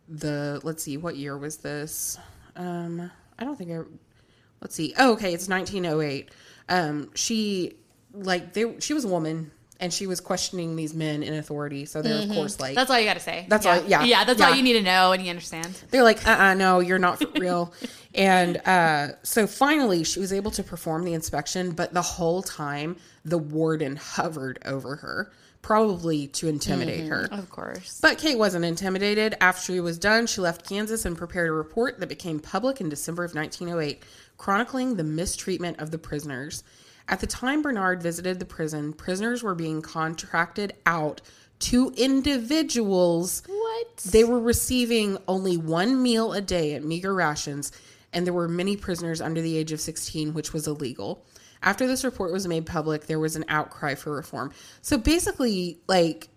the, 0.07 0.59
let's 0.63 0.83
see, 0.83 0.97
what 0.97 1.15
year 1.17 1.37
was 1.37 1.57
this? 1.57 2.17
Um, 2.55 3.11
I 3.37 3.43
don't 3.43 3.57
think 3.57 3.71
I, 3.71 3.79
let's 4.61 4.75
see. 4.75 4.93
Oh, 4.97 5.13
okay. 5.13 5.33
It's 5.33 5.47
1908. 5.49 6.31
Um, 6.69 7.09
she, 7.15 7.73
like, 8.13 8.53
they, 8.53 8.79
she 8.79 8.93
was 8.93 9.03
a 9.05 9.07
woman 9.09 9.51
and 9.81 9.93
she 9.93 10.07
was 10.07 10.19
questioning 10.19 10.75
these 10.75 10.93
men 10.93 11.23
in 11.23 11.33
authority. 11.35 11.85
So 11.85 12.01
they're, 12.01 12.23
of 12.23 12.29
course, 12.29 12.59
like, 12.59 12.75
That's 12.75 12.89
all 12.91 12.99
you 12.99 13.05
got 13.05 13.13
to 13.13 13.19
say. 13.21 13.45
That's 13.47 13.65
yeah. 13.65 13.77
all- 13.77 13.83
yeah. 13.85 14.03
Yeah, 14.03 14.23
that's 14.25 14.41
all 14.41 14.53
you 14.53 14.61
need 14.61 14.73
to 14.73 14.81
know 14.81 15.13
and 15.13 15.23
you 15.23 15.29
understand. 15.29 15.81
they're 15.89 16.03
like, 16.03 16.25
uh 16.27 16.31
uh 16.31 16.53
no, 16.53 16.79
you're 16.79 16.99
not 16.99 17.19
for 17.19 17.27
real. 17.39 17.73
and 18.13 18.57
uh, 18.67 19.09
so 19.23 19.47
finally, 19.47 20.03
she 20.03 20.19
was 20.19 20.33
able 20.33 20.51
to 20.51 20.63
perform 20.63 21.05
the 21.05 21.13
inspection, 21.13 21.71
but 21.71 21.93
the 21.93 22.01
whole 22.01 22.41
time, 22.41 22.97
the 23.25 23.37
warden 23.37 23.95
hovered 23.95 24.59
over 24.65 24.97
her, 24.97 25.31
probably 25.61 26.27
to 26.27 26.47
intimidate 26.47 27.07
her. 27.07 27.23
Mm-hmm. 27.23 27.39
Of 27.39 27.49
course. 27.49 27.99
But 28.01 28.17
Kate 28.17 28.37
wasn't 28.37 28.65
intimidated. 28.65 29.35
After 29.41 29.73
she 29.73 29.79
was 29.79 29.97
done, 29.97 30.27
she 30.27 30.41
left 30.41 30.67
Kansas 30.67 31.05
and 31.05 31.17
prepared 31.17 31.49
a 31.49 31.53
report 31.53 31.99
that 31.99 32.07
became 32.09 32.39
public 32.39 32.79
in 32.79 32.89
December 32.89 33.23
of 33.23 33.35
1908, 33.35 34.03
chronicling 34.37 34.95
the 34.95 35.03
mistreatment 35.03 35.79
of 35.79 35.91
the 35.91 35.97
prisoners. 35.97 36.63
At 37.07 37.19
the 37.19 37.27
time 37.27 37.61
Barnard 37.61 38.03
visited 38.03 38.39
the 38.39 38.45
prison, 38.45 38.93
prisoners 38.93 39.41
were 39.41 39.55
being 39.55 39.81
contracted 39.81 40.73
out 40.85 41.21
to 41.59 41.91
individuals. 41.97 43.43
What? 43.47 43.97
They 43.97 44.23
were 44.23 44.39
receiving 44.39 45.17
only 45.27 45.57
one 45.57 46.01
meal 46.01 46.33
a 46.33 46.41
day 46.41 46.75
at 46.75 46.83
meager 46.83 47.13
rations, 47.13 47.71
and 48.13 48.25
there 48.25 48.33
were 48.33 48.47
many 48.47 48.77
prisoners 48.77 49.21
under 49.21 49.41
the 49.41 49.57
age 49.57 49.71
of 49.71 49.81
16, 49.81 50.33
which 50.33 50.53
was 50.53 50.67
illegal. 50.67 51.25
After 51.61 51.87
this 51.87 52.03
report 52.05 52.31
was 52.31 52.47
made 52.47 52.65
public, 52.65 53.07
there 53.07 53.19
was 53.19 53.35
an 53.35 53.45
outcry 53.49 53.95
for 53.95 54.11
reform. 54.11 54.51
So 54.81 54.97
basically, 54.97 55.79
like, 55.87 56.29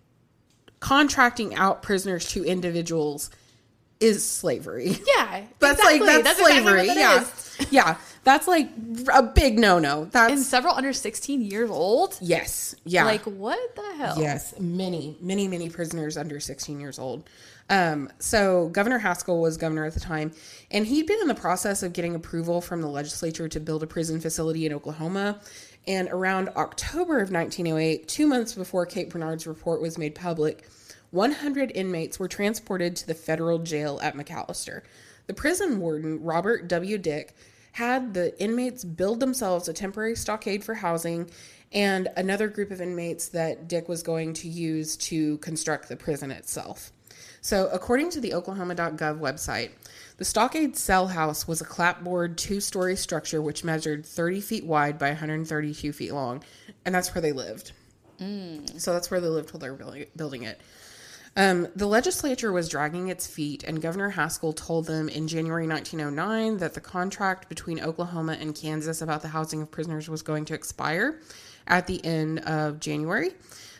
contracting 0.79 1.55
out 1.55 1.81
prisoners 1.81 2.27
to 2.31 2.43
individuals 2.43 3.29
is 3.99 4.25
slavery. 4.27 4.97
Yeah. 5.15 5.43
That's 5.59 5.79
exactly. 5.79 5.99
like 6.07 6.23
that's, 6.23 6.39
exactly 6.39 6.61
slavery. 6.61 6.87
what 6.87 6.95
that 6.95 6.97
yeah. 6.97 7.21
is. 7.21 7.67
Yeah. 7.71 7.97
That's 8.23 8.47
like 8.47 8.69
a 9.13 9.23
big 9.23 9.57
no-no. 9.59 10.05
That's 10.05 10.33
And 10.33 10.41
several 10.41 10.75
under 10.75 10.91
16 10.91 11.41
years 11.41 11.69
old? 11.69 12.17
yes. 12.21 12.75
Yeah. 12.83 13.05
Like, 13.05 13.23
what 13.23 13.75
the 13.75 13.95
hell? 13.97 14.15
Yes, 14.19 14.53
many, 14.59 15.17
many, 15.21 15.47
many 15.47 15.69
prisoners 15.69 16.17
under 16.17 16.39
16 16.39 16.79
years 16.79 16.99
old. 16.99 17.29
Um, 17.69 18.09
so 18.19 18.69
Governor 18.69 18.99
Haskell 18.99 19.39
was 19.41 19.57
governor 19.57 19.85
at 19.85 19.93
the 19.93 19.99
time, 19.99 20.31
and 20.69 20.85
he'd 20.85 21.07
been 21.07 21.21
in 21.21 21.27
the 21.27 21.35
process 21.35 21.81
of 21.81 21.93
getting 21.93 22.15
approval 22.15 22.61
from 22.61 22.81
the 22.81 22.87
legislature 22.87 23.47
to 23.47 23.59
build 23.59 23.83
a 23.83 23.87
prison 23.87 24.19
facility 24.19 24.65
in 24.65 24.73
Oklahoma. 24.73 25.39
And 25.87 26.09
around 26.09 26.49
October 26.49 27.19
of 27.19 27.31
1908, 27.31 28.07
two 28.07 28.27
months 28.27 28.53
before 28.53 28.85
Kate 28.85 29.09
Barnard's 29.09 29.47
report 29.47 29.81
was 29.81 29.97
made 29.97 30.15
public, 30.15 30.67
100 31.11 31.71
inmates 31.75 32.19
were 32.19 32.27
transported 32.27 32.95
to 32.95 33.07
the 33.07 33.13
federal 33.13 33.59
jail 33.59 33.99
at 34.01 34.15
McAlester. 34.15 34.81
The 35.27 35.33
prison 35.33 35.79
warden, 35.79 36.21
Robert 36.23 36.67
W. 36.67 36.97
Dick, 36.97 37.35
had 37.73 38.13
the 38.13 38.39
inmates 38.41 38.83
build 38.83 39.19
themselves 39.19 39.67
a 39.67 39.73
temporary 39.73 40.15
stockade 40.15 40.63
for 40.63 40.75
housing 40.75 41.29
and 41.71 42.07
another 42.15 42.47
group 42.47 42.71
of 42.71 42.81
inmates 42.81 43.29
that 43.29 43.67
Dick 43.67 43.89
was 43.89 44.03
going 44.03 44.33
to 44.33 44.47
use 44.47 44.95
to 44.97 45.37
construct 45.39 45.89
the 45.89 45.95
prison 45.95 46.29
itself. 46.29 46.91
So, 47.41 47.69
according 47.71 48.09
to 48.11 48.21
the 48.21 48.33
Oklahoma.gov 48.33 49.19
website, 49.19 49.71
the 50.17 50.25
stockade 50.25 50.77
cell 50.77 51.07
house 51.07 51.47
was 51.47 51.61
a 51.61 51.65
clapboard 51.65 52.37
two 52.37 52.59
story 52.59 52.95
structure 52.95 53.41
which 53.41 53.63
measured 53.63 54.05
30 54.05 54.41
feet 54.41 54.65
wide 54.65 54.97
by 54.97 55.09
132 55.09 55.91
feet 55.91 56.13
long, 56.13 56.43
and 56.85 56.95
that's 56.95 57.13
where 57.13 57.21
they 57.21 57.33
lived. 57.33 57.71
So, 58.77 58.93
that's 58.93 59.11
where 59.11 59.19
they 59.19 59.27
lived 59.27 59.51
while 59.51 59.59
they 59.59 59.69
were 59.69 59.75
building, 59.75 60.05
building 60.15 60.43
it. 60.43 60.61
Um, 61.35 61.67
the 61.75 61.87
legislature 61.87 62.51
was 62.51 62.69
dragging 62.69 63.07
its 63.07 63.25
feet, 63.25 63.63
and 63.63 63.81
Governor 63.81 64.09
Haskell 64.09 64.53
told 64.53 64.85
them 64.85 65.09
in 65.09 65.27
January 65.27 65.67
1909 65.67 66.57
that 66.57 66.75
the 66.75 66.81
contract 66.81 67.49
between 67.49 67.79
Oklahoma 67.79 68.37
and 68.39 68.53
Kansas 68.53 69.01
about 69.01 69.23
the 69.23 69.29
housing 69.29 69.61
of 69.61 69.71
prisoners 69.71 70.07
was 70.07 70.21
going 70.21 70.45
to 70.45 70.53
expire 70.53 71.19
at 71.65 71.87
the 71.87 72.03
end 72.05 72.39
of 72.41 72.79
January. 72.79 73.31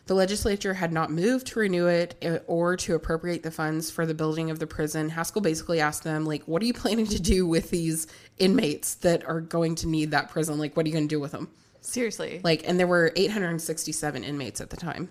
The 0.06 0.16
legislature 0.16 0.74
had 0.74 0.92
not 0.92 1.12
moved 1.12 1.48
to 1.48 1.60
renew 1.60 1.88
it 1.88 2.16
uh, 2.24 2.40
or 2.48 2.76
to 2.78 2.96
appropriate 2.96 3.44
the 3.44 3.52
funds 3.52 3.90
for 3.90 4.06
the 4.06 4.14
building 4.14 4.52
of 4.52 4.60
the 4.60 4.68
prison. 4.68 5.10
Haskell 5.10 5.42
basically 5.42 5.80
asked 5.80 6.04
them, 6.04 6.26
like, 6.26 6.44
what 6.44 6.62
are 6.62 6.66
you 6.66 6.74
planning 6.84 7.08
to 7.08 7.22
do 7.22 7.48
with 7.48 7.70
these 7.70 8.08
inmates 8.38 8.96
that 8.96 9.26
are 9.26 9.40
going 9.40 9.76
to 9.76 9.88
need 9.88 10.12
that 10.12 10.30
prison? 10.30 10.60
Like, 10.60 10.76
what 10.76 10.86
are 10.86 10.90
you 10.90 10.94
going 10.94 11.08
to 11.08 11.16
do 11.16 11.22
with 11.22 11.32
them? 11.32 11.50
Seriously. 11.80 12.42
Like, 12.44 12.68
and 12.68 12.80
there 12.80 12.88
were 12.88 13.12
867 13.16 14.24
inmates 14.24 14.62
at 14.62 14.70
the 14.70 14.78
time. 14.78 15.10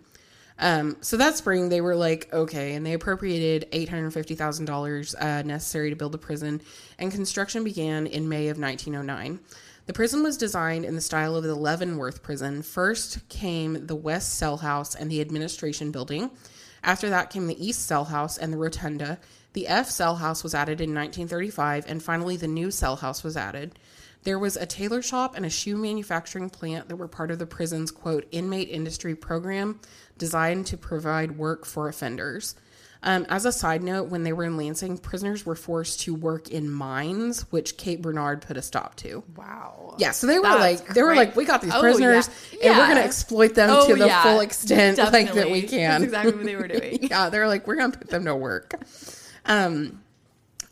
Um, 0.59 0.97
so 1.01 1.17
that 1.17 1.37
spring, 1.37 1.69
they 1.69 1.81
were 1.81 1.97
like, 1.97 2.33
okay, 2.33 2.75
and 2.75 2.85
they 2.85 2.93
appropriated 2.93 3.71
$850,000 3.73 5.15
uh, 5.21 5.43
necessary 5.43 5.91
to 5.91 5.97
build 5.97 6.13
the 6.13 6.19
prison, 6.19 6.61
and 6.99 7.11
construction 7.11 7.65
began 7.65 8.07
in 8.07 8.29
May 8.29 8.49
of 8.49 8.59
1909. 8.59 9.41
The 9.87 9.93
prison 9.93 10.23
was 10.23 10.37
designed 10.37 10.85
in 10.85 10.95
the 10.95 11.01
style 11.01 11.35
of 11.35 11.43
the 11.43 11.57
Leavenworth 11.57 12.23
prison. 12.23 12.63
First 12.63 13.29
came 13.29 13.87
the 13.87 13.97
West 13.97 14.35
Cell 14.35 14.59
House 14.59 14.95
and 14.95 15.11
the 15.11 15.21
administration 15.21 15.91
building. 15.91 16.31
After 16.85 17.11
that 17.11 17.31
came 17.31 17.49
the 17.49 17.65
East 17.65 17.87
Cell 17.87 18.05
House 18.05 18.39
and 18.39 18.53
the 18.53 18.59
rotunda. 18.59 19.19
The 19.55 19.67
F 19.67 19.91
Cell 19.91 20.17
House 20.17 20.43
was 20.43 20.55
added 20.55 20.81
in 20.81 20.95
1935, 20.95 21.85
and 21.89 22.03
finally 22.03 22.37
the 22.37 22.49
new 22.49 22.71
Cell 22.71 22.97
House 22.97 23.23
was 23.23 23.37
added. 23.37 23.79
There 24.25 24.39
was 24.39 24.57
a 24.57 24.67
tailor 24.67 25.03
shop 25.03 25.37
and 25.37 25.45
a 25.45 25.51
shoe 25.51 25.77
manufacturing 25.77 26.49
plant 26.51 26.89
that 26.89 26.97
were 26.97 27.09
part 27.09 27.31
of 27.31 27.39
the 27.39 27.47
prison's 27.47 27.91
quote 27.91 28.27
inmate 28.31 28.69
industry 28.71 29.15
program 29.17 29.81
designed 30.19 30.67
to 30.69 30.77
provide 30.77 31.37
work 31.39 31.65
for 31.67 31.89
offenders. 31.89 32.55
Um, 33.05 33.27
as 33.29 33.45
a 33.45 33.51
side 33.51 33.83
note, 33.83 34.11
when 34.11 34.23
they 34.23 34.33
were 34.33 34.45
in 34.45 34.57
Lansing, 34.57 34.97
prisoners 34.99 35.45
were 35.45 35.57
forced 35.57 36.03
to 36.03 36.15
work 36.15 36.51
in 36.51 36.71
mines, 36.71 37.41
which 37.51 37.77
Kate 37.77 38.01
Barnard 38.01 38.43
put 38.43 38.57
a 38.57 38.63
stop 38.63 38.95
to. 38.99 39.25
wow. 39.35 39.97
Yeah, 39.99 40.13
so 40.13 40.29
they 40.29 40.39
were 40.39 40.45
That's 40.45 40.61
like, 40.83 40.95
they 40.95 41.03
were 41.03 41.09
great. 41.09 41.17
like, 41.17 41.37
we 41.37 41.45
got 41.45 41.63
these 41.63 41.75
Oh, 41.75 41.81
prisoners, 41.81 42.31
yeah. 42.53 42.69
and 42.71 42.79
we're 42.79 42.87
gonna 42.87 43.01
exploit 43.01 43.57
them 43.57 43.71
Oh, 43.73 43.89
to 43.89 43.97
the 43.97 44.07
yeah. 44.07 44.23
full 44.23 44.39
extent 44.39 44.99
like 44.99 45.33
that 45.35 45.51
we 45.51 45.63
can. 45.63 46.03
That's 46.03 46.05
exactly 46.05 46.33
what 46.35 46.45
they 46.45 46.55
were 46.55 46.69
doing. 46.69 46.99
yeah, 47.11 47.29
they're 47.29 47.49
like, 47.49 47.67
we're 47.67 47.75
gonna 47.75 47.93
put 47.97 48.09
them 48.09 48.25
to 48.27 48.37
work. 48.37 48.73
Um, 49.47 50.01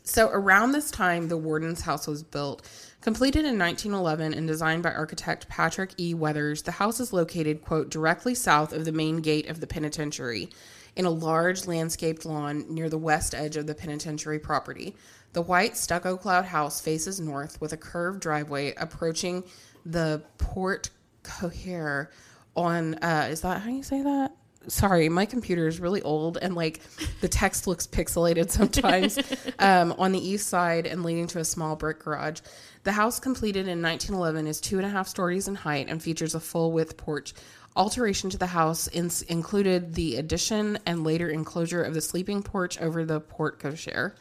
so 0.03 0.29
around 0.29 0.71
this 0.71 0.89
time, 0.89 1.27
the 1.27 1.37
warden's 1.37 1.81
house 1.81 2.07
was 2.07 2.23
built. 2.23 2.65
Completed 3.01 3.45
in 3.45 3.57
1911 3.57 4.35
and 4.35 4.47
designed 4.47 4.83
by 4.83 4.91
architect 4.91 5.49
Patrick 5.49 5.91
E. 5.99 6.13
Weathers, 6.13 6.61
the 6.61 6.73
house 6.73 6.99
is 6.99 7.11
located, 7.11 7.63
quote, 7.63 7.89
directly 7.89 8.35
south 8.35 8.73
of 8.73 8.85
the 8.85 8.91
main 8.91 9.17
gate 9.17 9.49
of 9.49 9.59
the 9.59 9.65
penitentiary 9.65 10.49
in 10.95 11.05
a 11.05 11.09
large 11.09 11.65
landscaped 11.65 12.25
lawn 12.25 12.63
near 12.69 12.89
the 12.89 12.99
west 12.99 13.33
edge 13.33 13.57
of 13.57 13.65
the 13.65 13.73
penitentiary 13.73 14.37
property. 14.37 14.95
The 15.33 15.41
white 15.41 15.77
stucco 15.77 16.15
cloud 16.15 16.45
house 16.45 16.79
faces 16.79 17.19
north 17.19 17.59
with 17.59 17.73
a 17.73 17.77
curved 17.77 18.19
driveway 18.21 18.75
approaching 18.75 19.45
the 19.83 20.21
Port 20.37 20.91
Cohere 21.23 22.11
on, 22.55 22.95
uh, 22.95 23.29
is 23.31 23.41
that 23.41 23.61
how 23.61 23.71
you 23.71 23.81
say 23.81 24.03
that? 24.03 24.35
Sorry, 24.67 25.09
my 25.09 25.25
computer 25.25 25.67
is 25.67 25.79
really 25.79 26.01
old 26.03 26.37
and 26.39 26.53
like 26.55 26.81
the 27.19 27.27
text 27.27 27.65
looks 27.65 27.87
pixelated 27.87 28.49
sometimes 28.51 29.17
um, 29.59 29.93
on 29.97 30.11
the 30.11 30.19
east 30.19 30.47
side 30.47 30.85
and 30.85 31.03
leading 31.03 31.27
to 31.27 31.39
a 31.39 31.45
small 31.45 31.75
brick 31.75 31.99
garage. 31.99 32.41
The 32.83 32.91
house, 32.91 33.19
completed 33.19 33.67
in 33.67 33.81
1911, 33.81 34.47
is 34.47 34.59
two 34.59 34.77
and 34.77 34.85
a 34.85 34.89
half 34.89 35.07
stories 35.07 35.47
in 35.47 35.55
height 35.55 35.87
and 35.89 36.01
features 36.01 36.33
a 36.33 36.39
full 36.39 36.71
width 36.71 36.97
porch. 36.97 37.33
Alteration 37.75 38.29
to 38.31 38.37
the 38.37 38.47
house 38.47 38.87
ins- 38.87 39.21
included 39.23 39.93
the 39.93 40.17
addition 40.17 40.77
and 40.85 41.03
later 41.03 41.29
enclosure 41.29 41.83
of 41.83 41.93
the 41.93 42.01
sleeping 42.01 42.43
porch 42.43 42.79
over 42.81 43.05
the 43.05 43.19
port 43.19 43.59
cochere, 43.59 44.13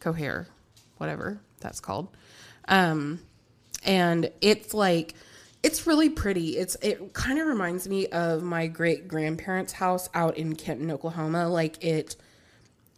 cohere, 0.00 0.48
whatever 0.98 1.40
that's 1.60 1.80
called. 1.80 2.08
Um, 2.68 3.20
and 3.84 4.30
it's 4.40 4.74
like 4.74 5.14
it's 5.62 5.86
really 5.86 6.08
pretty. 6.08 6.56
It's 6.56 6.76
it 6.82 7.12
kind 7.12 7.38
of 7.38 7.46
reminds 7.46 7.88
me 7.88 8.06
of 8.08 8.42
my 8.42 8.66
great 8.66 9.06
grandparents' 9.08 9.72
house 9.72 10.08
out 10.14 10.36
in 10.36 10.56
Kenton, 10.56 10.90
Oklahoma. 10.90 11.48
Like 11.48 11.82
it, 11.84 12.16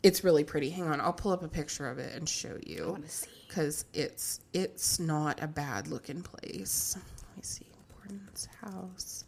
it's 0.03 0.23
really 0.25 0.45
pretty. 0.45 0.71
Hang 0.71 0.89
on, 0.89 1.01
I'll 1.01 1.13
pull 1.13 1.33
up 1.33 1.43
a 1.43 1.49
picture 1.49 1.89
of 1.89 1.99
it 1.99 2.15
and 2.15 2.29
show 2.29 2.57
you. 2.65 2.85
I 2.87 2.91
want 2.91 3.05
to 3.05 3.11
see. 3.11 3.31
because 3.49 3.85
it's 3.93 4.41
it's 4.53 4.99
not 5.01 5.43
a 5.43 5.47
bad 5.47 5.89
looking 5.89 6.23
place. 6.23 6.97
Let 6.97 7.37
me 7.37 7.43
see, 7.43 7.67
Borden's 7.97 8.49
house, 8.61 9.25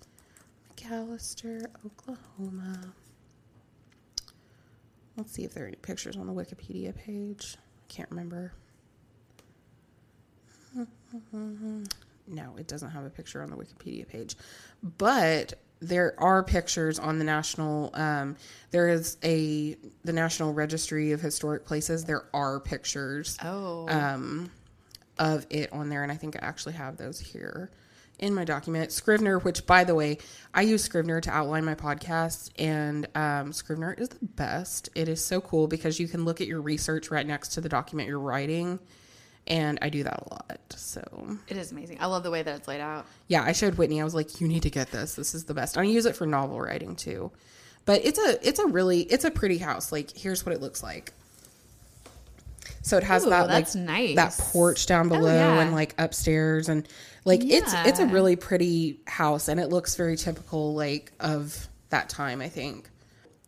McAlester, 0.76 1.66
Oklahoma. 1.84 2.92
Let's 5.16 5.32
see 5.32 5.44
if 5.44 5.54
there 5.54 5.64
are 5.64 5.68
any 5.68 5.76
pictures 5.76 6.16
on 6.16 6.26
the 6.26 6.32
Wikipedia 6.32 6.94
page. 6.94 7.56
I 7.56 7.92
can't 7.92 8.10
remember. 8.10 8.52
No, 12.26 12.54
it 12.58 12.66
doesn't 12.68 12.90
have 12.90 13.04
a 13.04 13.10
picture 13.10 13.42
on 13.42 13.50
the 13.50 13.56
Wikipedia 13.56 14.06
page, 14.08 14.34
but 14.98 15.54
there 15.80 16.14
are 16.18 16.42
pictures 16.42 16.98
on 16.98 17.18
the 17.18 17.24
national. 17.24 17.90
Um, 17.94 18.36
there 18.70 18.88
is 18.88 19.18
a 19.22 19.76
the 20.04 20.12
National 20.12 20.52
Registry 20.54 21.12
of 21.12 21.20
Historic 21.20 21.66
Places. 21.66 22.04
There 22.04 22.24
are 22.32 22.60
pictures 22.60 23.36
Oh. 23.42 23.86
um, 23.88 24.50
of 25.18 25.46
it 25.50 25.70
on 25.72 25.90
there, 25.90 26.02
and 26.02 26.10
I 26.10 26.16
think 26.16 26.36
I 26.42 26.46
actually 26.46 26.74
have 26.74 26.96
those 26.96 27.20
here 27.20 27.70
in 28.18 28.32
my 28.34 28.44
document. 28.44 28.90
Scrivener, 28.92 29.38
which 29.40 29.66
by 29.66 29.84
the 29.84 29.94
way, 29.94 30.16
I 30.54 30.62
use 30.62 30.82
Scrivener 30.82 31.20
to 31.20 31.30
outline 31.30 31.64
my 31.66 31.74
podcasts, 31.74 32.48
and 32.58 33.06
um, 33.14 33.52
Scrivener 33.52 33.92
is 33.92 34.08
the 34.08 34.24
best. 34.24 34.88
It 34.94 35.08
is 35.08 35.22
so 35.22 35.40
cool 35.42 35.66
because 35.66 36.00
you 36.00 36.08
can 36.08 36.24
look 36.24 36.40
at 36.40 36.46
your 36.46 36.62
research 36.62 37.10
right 37.10 37.26
next 37.26 37.48
to 37.50 37.60
the 37.60 37.68
document 37.68 38.08
you're 38.08 38.18
writing, 38.18 38.78
and 39.46 39.78
I 39.82 39.88
do 39.90 40.02
that 40.04 40.22
a 40.26 40.28
lot. 40.32 40.58
So 40.74 41.36
it 41.48 41.56
is 41.56 41.72
amazing. 41.72 41.98
I 42.00 42.06
love 42.06 42.22
the 42.22 42.30
way 42.30 42.42
that 42.42 42.56
it's 42.56 42.68
laid 42.68 42.80
out. 42.80 43.06
yeah, 43.28 43.42
I 43.42 43.52
showed 43.52 43.74
Whitney. 43.76 44.00
I 44.00 44.04
was 44.04 44.14
like, 44.14 44.40
"You 44.40 44.48
need 44.48 44.62
to 44.62 44.70
get 44.70 44.90
this. 44.90 45.14
This 45.14 45.34
is 45.34 45.44
the 45.44 45.54
best." 45.54 45.76
And 45.76 45.86
I 45.86 45.90
use 45.90 46.06
it 46.06 46.16
for 46.16 46.26
novel 46.26 46.60
writing 46.60 46.96
too. 46.96 47.30
But 47.84 48.04
it's 48.04 48.18
a 48.18 48.46
it's 48.46 48.58
a 48.58 48.66
really 48.66 49.00
it's 49.02 49.24
a 49.24 49.30
pretty 49.30 49.58
house. 49.58 49.92
Like 49.92 50.16
here's 50.16 50.44
what 50.46 50.54
it 50.54 50.60
looks 50.62 50.82
like. 50.82 51.12
So 52.82 52.96
it 52.98 53.02
has 53.04 53.24
Ooh, 53.26 53.30
that 53.30 53.48
like 53.48 53.74
nice. 53.74 54.16
that 54.16 54.32
porch 54.38 54.86
down 54.86 55.06
Oh, 55.06 55.16
below 55.16 55.34
yeah. 55.34 55.60
and 55.60 55.72
like 55.74 55.94
upstairs 55.98 56.68
and 56.68 56.86
like 57.24 57.42
it's 57.42 57.72
it's 57.74 57.98
a 57.98 58.06
really 58.06 58.36
pretty 58.36 59.00
house 59.06 59.48
and 59.48 59.58
it 59.58 59.68
looks 59.70 59.96
very 59.96 60.16
typical 60.16 60.74
like 60.74 61.12
of 61.20 61.68
that 61.90 62.08
time, 62.08 62.40
I 62.42 62.48
think. 62.48 62.88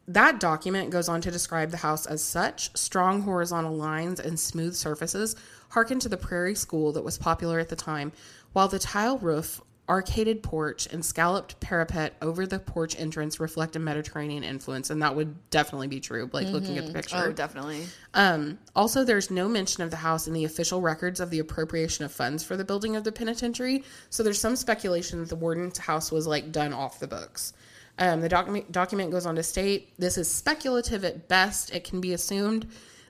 That 0.08 0.38
document 0.38 0.90
goes 0.90 1.08
on 1.08 1.20
to 1.22 1.30
describe 1.30 1.70
the 1.72 1.76
house 1.78 2.06
as 2.06 2.22
such 2.22 2.74
strong 2.76 3.22
horizontal 3.22 3.74
lines 3.76 4.20
and 4.20 4.38
smooth 4.38 4.74
surfaces 4.74 5.34
harken 5.68 5.98
to 6.00 6.08
the 6.08 6.16
prairie 6.16 6.54
school 6.54 6.92
that 6.92 7.04
was 7.04 7.18
popular 7.18 7.58
at 7.58 7.68
the 7.68 7.76
time, 7.76 8.12
while 8.52 8.68
the 8.68 8.78
tile 8.78 9.18
roof, 9.18 9.60
arcaded 9.88 10.42
porch, 10.42 10.88
and 10.92 11.04
scalloped 11.04 11.60
parapet 11.60 12.14
over 12.20 12.44
the 12.44 12.58
porch 12.58 12.98
entrance 12.98 13.38
reflect 13.38 13.76
a 13.76 13.78
Mediterranean 13.78 14.42
influence. 14.42 14.90
And 14.90 15.00
that 15.02 15.14
would 15.14 15.48
definitely 15.50 15.86
be 15.86 16.00
true, 16.00 16.28
like 16.32 16.48
looking 16.48 16.76
at 16.76 16.86
the 16.86 16.92
picture. 16.92 17.16
Oh, 17.16 17.32
definitely. 17.32 17.86
Um, 18.12 18.58
also, 18.74 19.04
there's 19.04 19.30
no 19.30 19.48
mention 19.48 19.84
of 19.84 19.90
the 19.90 19.96
house 19.96 20.26
in 20.26 20.32
the 20.32 20.44
official 20.44 20.80
records 20.80 21.20
of 21.20 21.30
the 21.30 21.38
appropriation 21.38 22.04
of 22.04 22.10
funds 22.10 22.42
for 22.42 22.56
the 22.56 22.64
building 22.64 22.96
of 22.96 23.04
the 23.04 23.12
penitentiary. 23.12 23.84
So 24.10 24.22
there's 24.22 24.40
some 24.40 24.56
speculation 24.56 25.20
that 25.20 25.28
the 25.28 25.36
warden's 25.36 25.78
house 25.78 26.10
was 26.10 26.26
like 26.26 26.50
done 26.50 26.72
off 26.72 26.98
the 26.98 27.06
books. 27.06 27.52
Um, 27.98 28.20
the 28.20 28.28
document 28.28 28.72
document 28.72 29.10
goes 29.10 29.24
on 29.24 29.36
to 29.36 29.42
state 29.42 29.92
this 29.98 30.18
is 30.18 30.30
speculative 30.30 31.04
at 31.04 31.28
best. 31.28 31.74
It 31.74 31.84
can 31.84 32.00
be 32.00 32.12
assumed 32.12 32.66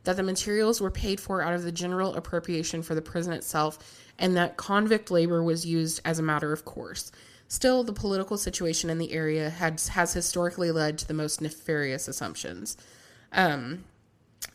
that 0.07 0.17
the 0.17 0.23
materials 0.23 0.81
were 0.81 0.91
paid 0.91 1.21
for 1.21 1.43
out 1.43 1.53
of 1.53 1.65
the 1.65 1.73
general 1.73 2.15
appropriation 2.15 2.81
for 2.81 2.95
the 2.95 3.03
prison 3.03 3.33
itself, 3.33 3.79
and 4.19 4.37
that 4.37 4.57
convict 4.57 5.11
labor 5.11 5.43
was 5.43 5.67
used 5.67 6.01
as 6.05 6.21
a 6.21 6.23
matter 6.23 6.53
of 6.53 6.65
course. 6.65 7.11
Still, 7.49 7.83
the 7.83 7.93
political 7.93 8.39
situation 8.39 8.89
in 8.89 8.99
the 8.99 9.13
area 9.13 9.51
has 9.51 9.89
has 9.89 10.13
historically 10.13 10.71
led 10.71 10.97
to 10.99 11.09
the 11.09 11.15
most 11.15 11.41
nefarious 11.41 12.07
assumptions. 12.07 12.77
Um, 13.33 13.85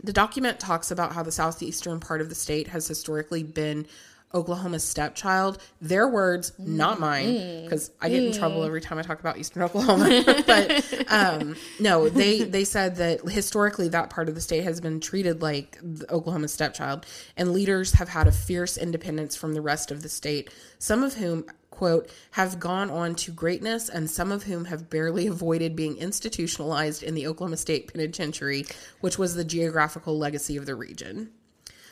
the 0.02 0.14
document 0.14 0.60
talks 0.60 0.90
about 0.90 1.14
how 1.14 1.22
the 1.22 1.34
southeastern 1.34 2.00
part 2.00 2.22
of 2.22 2.30
the 2.30 2.36
state 2.36 2.70
has 2.70 2.88
historically 2.88 3.44
been 3.44 3.88
Oklahoma's 4.34 4.84
stepchild. 4.84 5.62
Their 5.82 6.08
words, 6.08 6.54
not 6.58 7.00
mine, 7.00 7.64
because 7.64 7.92
I 8.02 8.10
get 8.10 8.24
in 8.24 8.34
trouble 8.34 8.64
every 8.64 8.82
time 8.82 8.98
I 8.98 9.02
talk 9.02 9.20
about 9.20 9.38
Eastern 9.38 9.64
Oklahoma. 9.64 10.44
but 10.48 11.12
um, 11.12 11.56
no, 11.80 12.10
they 12.10 12.44
they 12.44 12.64
said 12.64 12.96
that 12.98 13.22
historically 13.30 13.88
that 13.90 14.10
part 14.10 14.30
of 14.30 14.36
the 14.36 14.42
state 14.42 14.64
has 14.64 14.82
been 14.82 15.00
treated 15.00 15.42
like 15.42 15.78
the 15.82 16.12
Oklahoma's 16.12 16.54
stepchild, 16.54 17.06
and 17.38 17.54
leaders 17.54 17.94
have 17.94 18.10
had 18.10 18.28
a 18.28 18.32
fierce 18.32 18.78
independence 18.78 19.36
from 19.36 19.54
the 19.54 19.62
rest 19.62 19.92
of 19.92 20.02
the 20.02 20.10
state. 20.10 20.50
Some 20.80 21.04
of 21.04 21.16
whom 21.16 21.46
quote, 21.72 22.12
have 22.32 22.60
gone 22.60 22.92
on 22.92 23.16
to 23.16 23.32
greatness, 23.32 23.90
and 23.90 24.08
some 24.08 24.32
of 24.32 24.44
whom 24.44 24.66
have 24.66 24.88
barely 24.88 25.26
avoided 25.26 25.76
being 25.76 25.98
institutionalized 25.98 27.02
in 27.02 27.16
the 27.16 27.26
Oklahoma 27.26 27.58
State 27.58 27.92
Penitentiary, 27.92 28.66
which 29.00 29.18
was 29.18 29.34
the 29.34 29.44
geographical 29.44 30.16
legacy 30.16 30.58
of 30.58 30.68
the 30.68 30.76
region. 30.76 31.32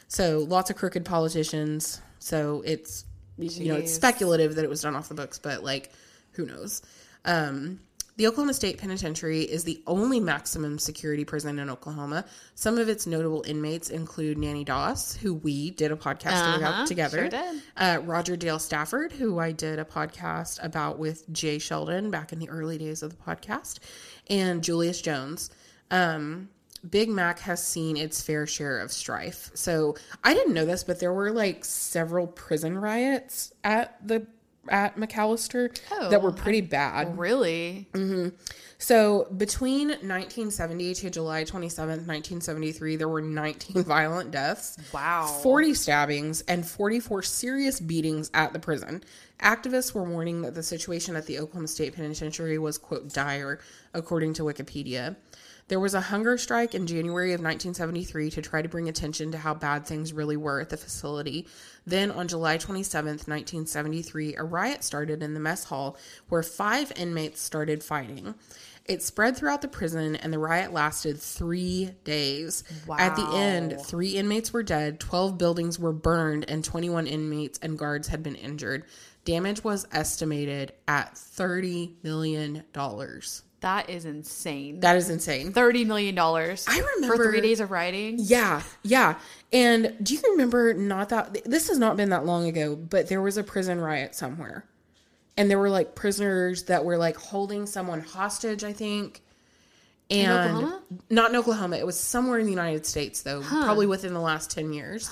So 0.08 0.46
lots 0.48 0.70
of 0.70 0.76
crooked 0.76 1.06
politicians. 1.06 2.02
So 2.20 2.62
it's 2.66 3.06
you 3.38 3.70
know 3.70 3.76
it's 3.76 3.94
speculative 3.94 4.56
that 4.56 4.64
it 4.66 4.70
was 4.70 4.82
done 4.82 4.96
off 4.96 5.08
the 5.10 5.16
books, 5.16 5.40
but 5.40 5.64
like 5.64 5.92
who 6.34 6.46
knows? 6.46 6.82
Um, 7.26 7.80
the 8.18 8.28
Oklahoma 8.28 8.54
State 8.54 8.78
Penitentiary 8.78 9.44
is 9.44 9.64
the 9.64 9.82
only 9.88 10.20
maximum 10.20 10.78
security 10.78 11.24
prison 11.24 11.58
in 11.58 11.70
Oklahoma. 11.70 12.26
Some 12.54 12.78
of 12.78 12.90
its 12.90 13.08
notable 13.08 13.46
inmates 13.48 13.90
include 13.90 14.38
Nanny 14.38 14.66
Doss, 14.66 15.16
who 15.16 15.36
we 15.36 15.72
did 15.72 15.94
a 15.94 15.96
podcast 15.96 16.58
about 16.58 16.74
Uh-huh, 16.74 16.86
together. 16.86 17.30
sure. 17.32 17.42
Uh, 17.78 18.00
Roger 18.04 18.36
Dale 18.36 18.60
Stafford, 18.60 19.14
who 19.14 19.40
I 19.40 19.54
did 19.54 19.80
a 19.80 19.86
podcast 19.86 20.62
about 20.62 21.00
with 21.00 21.32
Jay 21.32 21.60
Sheldon 21.60 22.12
back 22.12 22.34
in 22.34 22.40
the 22.40 22.50
early 22.50 22.78
days 22.78 23.04
of 23.04 23.12
the 23.12 23.24
podcast, 23.24 23.80
and 24.30 24.62
Julius 24.66 25.00
Jones. 25.02 25.50
Um, 25.90 26.50
Big 26.88 27.10
Mac 27.10 27.40
has 27.40 27.66
seen 27.66 27.98
its 27.98 28.22
fair 28.22 28.46
share 28.46 28.80
of 28.80 28.92
strife. 28.92 29.52
So 29.54 29.96
I 30.24 30.34
didn't 30.34 30.54
know 30.54 30.66
this, 30.66 30.84
but 30.84 31.00
there 31.00 31.14
were 31.14 31.32
like 31.32 31.66
several 31.66 32.28
prison 32.28 32.78
riots 32.78 33.54
at 33.64 33.96
the 34.06 34.28
at 34.68 34.98
McAlester 34.98 35.76
that 36.10 36.22
were 36.22 36.30
Oh, 36.30 36.34
pretty 36.34 36.62
bad. 36.62 37.18
Really? 37.18 37.88
Mm-hmm. 37.94 38.36
So 38.82 39.26
between 39.36 39.90
1970 39.90 40.94
to 40.96 41.10
July 41.10 41.44
27th, 41.44 42.08
1973, 42.08 42.96
there 42.96 43.10
were 43.10 43.22
19 43.22 43.84
violent 43.84 44.32
deaths. 44.32 44.78
Wow. 44.94 45.28
40 45.44 45.74
stabbings 45.74 46.42
and 46.48 46.66
44 46.66 47.22
serious 47.22 47.82
beatings 47.82 48.32
at 48.34 48.54
the 48.54 48.60
prison. 48.60 49.04
Activists 49.42 49.94
were 49.94 50.04
warning 50.04 50.42
that 50.44 50.56
the 50.56 50.64
situation 50.64 51.18
at 51.18 51.26
the 51.26 51.40
Oklahoma 51.40 51.68
State 51.68 51.94
Penitentiary 51.94 52.58
was, 52.58 52.78
quote, 52.78 53.10
dire, 53.10 53.60
according 53.94 54.34
to 54.36 54.44
Wikipedia. 54.44 55.18
There 55.70 55.80
was 55.80 55.94
a 55.94 56.02
hunger 56.02 56.36
strike 56.40 56.74
in 56.74 56.88
January 56.88 57.34
of 57.34 57.42
1973 57.42 58.32
to 58.32 58.42
try 58.42 58.64
to 58.64 58.68
bring 58.68 58.90
attention 58.90 59.32
to 59.32 59.38
how 59.38 59.54
bad 59.54 59.86
things 59.86 60.12
really 60.12 60.36
were 60.36 60.60
at 60.60 60.70
the 60.70 60.78
facility. 60.78 61.48
Then 61.86 62.10
on 62.10 62.28
July 62.28 62.58
27, 62.58 63.06
1973, 63.06 64.36
a 64.36 64.44
riot 64.44 64.84
started 64.84 65.22
in 65.22 65.36
the 65.36 65.40
mess 65.40 65.66
hall 65.66 65.96
where 66.28 66.42
five 66.42 66.92
inmates 66.96 67.40
started 67.40 67.84
fighting. 67.84 68.34
It 68.90 69.04
spread 69.04 69.38
throughout 69.38 69.62
the 69.62 69.68
prison, 69.68 70.16
and 70.16 70.34
the 70.34 70.40
riot 70.40 70.74
lasted 70.74 71.20
three 71.20 71.92
days. 72.04 72.64
Wow. 72.88 72.98
At 72.98 73.16
the 73.16 73.28
end, 73.36 73.80
three 73.86 74.18
inmates 74.18 74.52
were 74.52 74.64
dead, 74.64 75.00
12 75.00 75.38
buildings 75.38 75.78
were 75.78 75.94
burned, 75.94 76.50
and 76.50 76.64
21 76.66 77.06
inmates 77.06 77.60
and 77.62 77.78
guards 77.78 78.08
had 78.08 78.24
been 78.24 78.36
injured. 78.36 78.86
Damage 79.26 79.64
was 79.64 79.86
estimated 79.92 80.74
at 80.88 81.14
$30 81.14 82.04
million. 82.04 82.64
That 83.62 83.90
is 83.90 84.06
insane. 84.06 84.80
That 84.80 84.96
is 84.96 85.10
insane. 85.10 85.52
Thirty 85.52 85.84
million 85.84 86.16
dollars. 86.16 86.66
I 86.68 86.80
for 86.80 86.88
remember- 86.96 87.32
three 87.32 87.42
days 87.42 87.60
of 87.60 87.72
rioting. 87.72 88.16
Yeah, 88.18 88.62
yeah. 88.84 89.20
And 89.52 89.98
do 90.02 90.14
you 90.14 90.22
remember 90.32 90.74
not 90.74 91.10
that 91.10 91.44
this 91.44 91.68
has 91.68 91.78
not 91.78 91.98
been 91.98 92.10
that 92.10 92.26
long 92.26 92.48
ago, 92.48 92.76
but 92.78 93.10
there 93.10 93.22
was 93.22 93.38
a 93.38 93.44
prison 93.44 93.82
riot 93.82 94.16
somewhere. 94.16 94.66
And 95.40 95.50
there 95.50 95.58
were 95.58 95.70
like 95.70 95.96
prisoners 95.96 96.64
that 96.64 96.84
were 96.84 96.98
like 96.98 97.16
holding 97.16 97.66
someone 97.66 98.02
hostage, 98.02 98.64
I 98.66 98.74
think. 98.74 99.22
And 100.12 100.32
Oklahoma? 100.32 100.82
not 101.10 101.30
in 101.30 101.36
Oklahoma. 101.38 101.78
It 101.78 101.86
was 101.86 101.98
somewhere 101.98 102.40
in 102.40 102.46
the 102.46 102.52
United 102.52 102.86
States 102.86 103.22
though, 103.22 103.42
probably 103.42 103.88
within 103.88 104.14
the 104.14 104.20
last 104.20 104.52
10 104.52 104.74
years. 104.74 105.10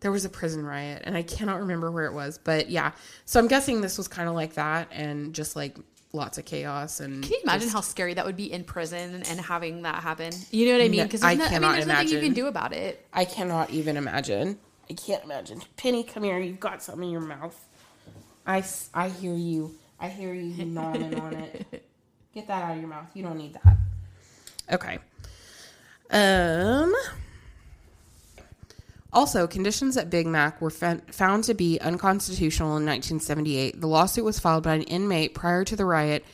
There 0.00 0.12
was 0.12 0.26
a 0.26 0.28
prison 0.28 0.66
riot 0.66 1.02
and 1.06 1.16
I 1.16 1.22
cannot 1.22 1.60
remember 1.60 1.90
where 1.90 2.04
it 2.04 2.12
was, 2.12 2.36
but 2.36 2.68
yeah. 2.68 2.92
So 3.24 3.40
I'm 3.40 3.48
guessing 3.48 3.80
this 3.80 3.96
was 3.96 4.06
kind 4.06 4.28
of 4.28 4.34
like 4.34 4.54
that 4.54 4.88
and 4.92 5.34
just 5.34 5.56
like 5.56 5.78
lots 6.12 6.36
of 6.36 6.44
chaos 6.44 7.00
and 7.00 7.22
Can 7.22 7.32
you 7.32 7.40
imagine 7.44 7.70
how 7.70 7.80
scary 7.80 8.12
that 8.14 8.26
would 8.26 8.36
be 8.36 8.52
in 8.52 8.64
prison 8.64 9.22
and 9.30 9.40
having 9.40 9.82
that 9.82 10.02
happen? 10.02 10.32
You 10.50 10.66
know 10.66 10.72
what 10.72 10.84
I 10.84 10.88
mean? 10.88 10.98
No, 10.98 11.04
Because 11.04 11.22
I 11.22 11.30
I, 11.32 11.36
mean, 11.36 11.48
cannot 11.48 11.72
there's 11.72 11.86
nothing 11.86 12.08
you 12.08 12.20
can 12.20 12.34
do 12.34 12.46
about 12.48 12.74
it. 12.74 13.06
I 13.14 13.24
cannot 13.24 13.70
even 13.70 13.96
imagine. 13.96 14.58
I 14.90 14.92
can't 14.92 15.24
imagine. 15.24 15.62
Penny, 15.78 16.02
come 16.02 16.22
here. 16.24 16.38
You've 16.38 16.60
got 16.60 16.82
something 16.82 17.04
in 17.04 17.10
your 17.10 17.20
mouth. 17.22 17.58
I, 18.46 18.64
I 18.92 19.08
hear 19.08 19.34
you. 19.34 19.74
I 19.98 20.08
hear 20.08 20.34
you 20.34 20.64
gnawing 20.64 21.14
on 21.20 21.34
it. 21.34 21.84
Get 22.34 22.46
that 22.48 22.64
out 22.64 22.72
of 22.72 22.78
your 22.78 22.88
mouth. 22.88 23.06
You 23.14 23.22
don't 23.22 23.38
need 23.38 23.54
that. 23.54 23.76
Okay. 24.72 24.98
Um. 26.10 26.94
Also, 29.12 29.46
conditions 29.46 29.96
at 29.96 30.10
Big 30.10 30.26
Mac 30.26 30.60
were 30.60 30.70
found 30.70 31.44
to 31.44 31.54
be 31.54 31.78
unconstitutional 31.80 32.70
in 32.70 32.84
1978. 32.84 33.80
The 33.80 33.86
lawsuit 33.86 34.24
was 34.24 34.40
filed 34.40 34.64
by 34.64 34.74
an 34.74 34.82
inmate 34.82 35.34
prior 35.34 35.64
to 35.64 35.76
the 35.76 35.84
riot, 35.84 36.24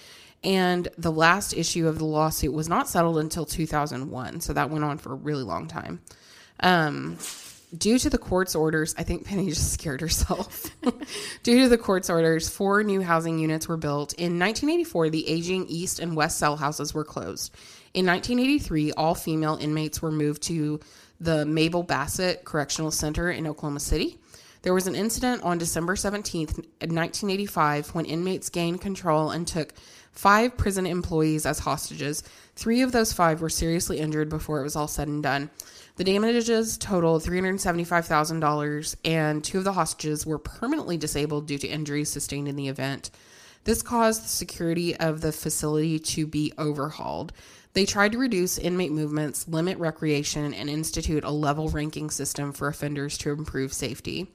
and 0.43 0.89
the 0.97 1.13
last 1.13 1.53
issue 1.53 1.87
of 1.87 1.99
the 1.99 2.07
lawsuit 2.07 2.55
was 2.55 2.71
not 2.71 2.89
settled 2.89 3.19
until 3.19 3.45
2001. 3.45 4.41
So 4.41 4.55
that 4.55 4.71
went 4.71 4.83
on 4.83 4.97
for 4.97 5.13
a 5.13 5.17
really 5.17 5.43
long 5.43 5.69
time. 5.69 6.01
Um, 6.61 7.19
due 7.77 7.99
to 7.99 8.11
the 8.11 8.19
court's 8.19 8.55
orders, 8.55 8.95
I 8.99 9.03
think 9.03 9.25
Penny 9.25 9.49
just 9.49 9.73
scared 9.73 10.01
herself. 10.01 10.65
due 11.43 11.63
to 11.63 11.69
the 11.69 11.79
court's 11.79 12.11
orders, 12.11 12.49
four 12.49 12.83
new 12.83 13.03
housing 13.03 13.39
units 13.39 13.69
were 13.69 13.77
built. 13.77 14.13
In 14.15 14.39
1984, 14.39 15.11
the 15.11 15.29
aging 15.29 15.67
east 15.69 15.99
and 15.99 16.17
west 16.17 16.39
cell 16.39 16.57
houses 16.57 16.95
were 16.95 17.05
closed. 17.05 17.55
In 17.95 18.07
1983, 18.07 18.93
all 18.93 19.15
female 19.15 19.59
inmates 19.61 20.01
were 20.01 20.13
moved 20.13 20.43
to 20.45 20.81
the 21.21 21.45
Mabel 21.45 21.83
Bassett 21.83 22.45
Correctional 22.45 22.91
Center 22.91 23.31
in 23.31 23.47
Oklahoma 23.47 23.81
City. 23.81 24.19
There 24.63 24.75
was 24.75 24.87
an 24.87 24.95
incident 24.95 25.43
on 25.43 25.59
December 25.59 25.95
17th, 25.95 26.59
1985, 26.81 27.95
when 27.95 28.05
inmates 28.05 28.51
gained 28.51 28.81
control 28.81 29.31
and 29.31 29.47
took 29.47 29.73
five 30.13 30.57
prison 30.57 30.87
employees 30.87 31.47
as 31.47 31.61
hostages. 31.61 32.23
Three 32.57 32.83
of 32.83 32.93
those 32.93 33.13
five 33.13 33.41
were 33.41 33.49
seriously 33.49 33.99
injured 33.99 34.29
before 34.29 34.61
it 34.61 34.65
was 34.65 34.77
all 34.77 34.89
said 34.89 35.09
and 35.09 35.23
done. 35.23 35.51
The 36.01 36.05
damages 36.05 36.79
totaled 36.79 37.25
$375,000, 37.25 38.97
and 39.05 39.45
two 39.45 39.59
of 39.59 39.65
the 39.65 39.75
hostages 39.75 40.25
were 40.25 40.39
permanently 40.39 40.97
disabled 40.97 41.47
due 41.47 41.59
to 41.59 41.69
injuries 41.69 42.09
sustained 42.09 42.49
in 42.49 42.57
the 42.57 42.69
event. 42.69 43.11
This 43.65 43.83
caused 43.83 44.25
the 44.25 44.29
security 44.29 44.97
of 44.97 45.21
the 45.21 45.31
facility 45.31 45.99
to 45.99 46.27
be 46.27 46.55
overhauled. 46.57 47.35
They 47.75 47.85
tried 47.85 48.13
to 48.13 48.19
reduce 48.19 48.57
inmate 48.57 48.93
movements, 48.93 49.47
limit 49.47 49.77
recreation, 49.77 50.55
and 50.55 50.71
institute 50.71 51.23
a 51.23 51.31
level 51.31 51.69
ranking 51.69 52.09
system 52.09 52.55
for 52.55 52.69
offenders 52.69 53.19
to 53.19 53.33
improve 53.33 53.75
safety. 53.75 54.33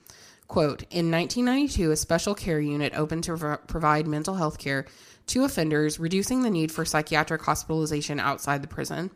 Quote 0.48 0.84
In 0.92 1.10
1992, 1.10 1.90
a 1.90 1.96
special 1.96 2.36
care 2.36 2.60
unit 2.60 2.94
opened 2.96 3.24
to 3.24 3.36
pro- 3.38 3.58
provide 3.58 4.06
mental 4.06 4.36
health 4.36 4.60
care 4.60 4.86
to 5.26 5.44
offenders, 5.44 6.00
reducing 6.00 6.44
the 6.44 6.52
need 6.52 6.72
for 6.72 6.86
psychiatric 6.86 7.42
hospitalization 7.42 8.20
outside 8.20 8.62
the 8.62 8.68
prison. 8.68 9.10